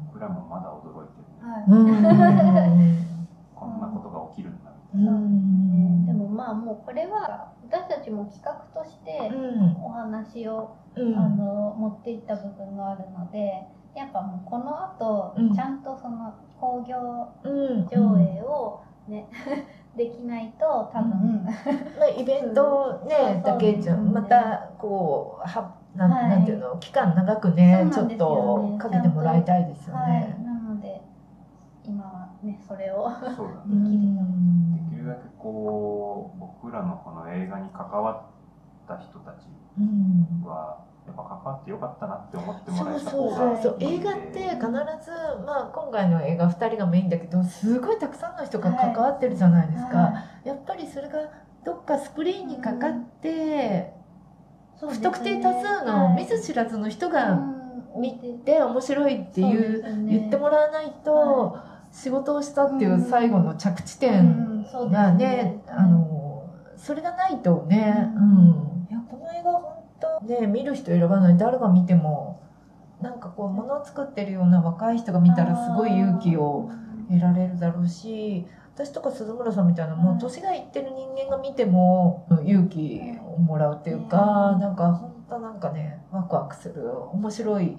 [0.08, 1.52] 僕らもまだ驚いてるね。
[1.52, 1.88] はい、うん。
[1.88, 3.06] う ん
[3.54, 6.06] こんなことが起きるんだうみたいな、ん。
[6.06, 9.84] でもまあもうこれは私たちも企画としてうん。
[9.84, 11.18] お話を、うん。
[11.18, 15.54] あの持っていった部分があるのでやっぱもうこの後、うん。
[15.54, 17.88] ちゃんとその興行うん。
[17.88, 19.28] 上映をね、
[19.98, 24.14] できないと多分、まあ、 イベントねだけじゃうん。
[24.14, 26.30] またこうはなん,、はい。
[26.30, 26.78] なんていうの？
[26.78, 30.12] 期間長くねちょっとかけてもらいたいですよはい。
[30.12, 30.38] ね。
[30.46, 31.02] なので
[31.84, 33.10] 今はねそれを。
[33.10, 33.76] そうだうね。
[33.76, 39.48] んできるだけこう僕らのこの映画に関わった人たち
[39.78, 40.44] うん。
[40.46, 40.78] は
[41.18, 43.78] やっぱ関わってよかったなって思ってもそうらえたそう方がそうそう。
[43.80, 44.66] 映画って必ず、
[45.46, 50.14] まあ、今回の映画2人がメインだけどすごいたくさんの人が関わってるじゃないですか、は
[50.46, 51.20] やっぱりそれが
[51.66, 53.94] どっかスクリーンにかかって、
[54.80, 56.16] そうですね不特定多数のはい。
[56.16, 57.62] 見ず知らずの人うがん。
[58.00, 58.14] 見
[58.46, 60.18] て面白いっていうそうね。
[60.18, 61.58] 言ってもらわないと
[61.92, 64.24] 仕事をしたっていう最後の着地う点
[64.62, 68.26] んそうですがね、あのそれがないとね、ううん。
[68.86, 69.52] んいやこの映画
[70.02, 72.42] 本当ね見る人選ばない誰が見ても
[73.02, 76.70] なんかこうものを作ってるような若い人が見たらすごい勇気を
[77.10, 78.46] 得られるだろうし
[78.76, 83.02] 私とか鈴村さんみたいなもう年がいってる人間が見ても勇気
[83.36, 84.60] をもらうっていうか、うん。
[84.60, 87.78] なんか本当なんかねワクワクする面白い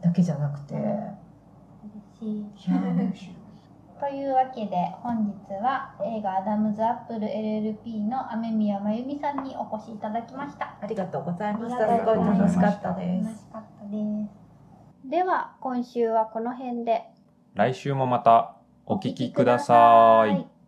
[0.00, 0.74] だけじゃなくて、
[4.00, 10.74] というわけで本日は映画「アダムズ・アップル LLP」の雨宮真由美さんにお越しいただきました。
[10.80, 11.84] ありがとうございました。
[11.84, 12.60] すごいりがとうございました。
[12.62, 13.26] 楽しかったです。
[13.26, 13.98] 楽しかったで
[15.04, 17.10] すでは今週はこの辺で。
[17.54, 20.59] 来週もまたお聞きください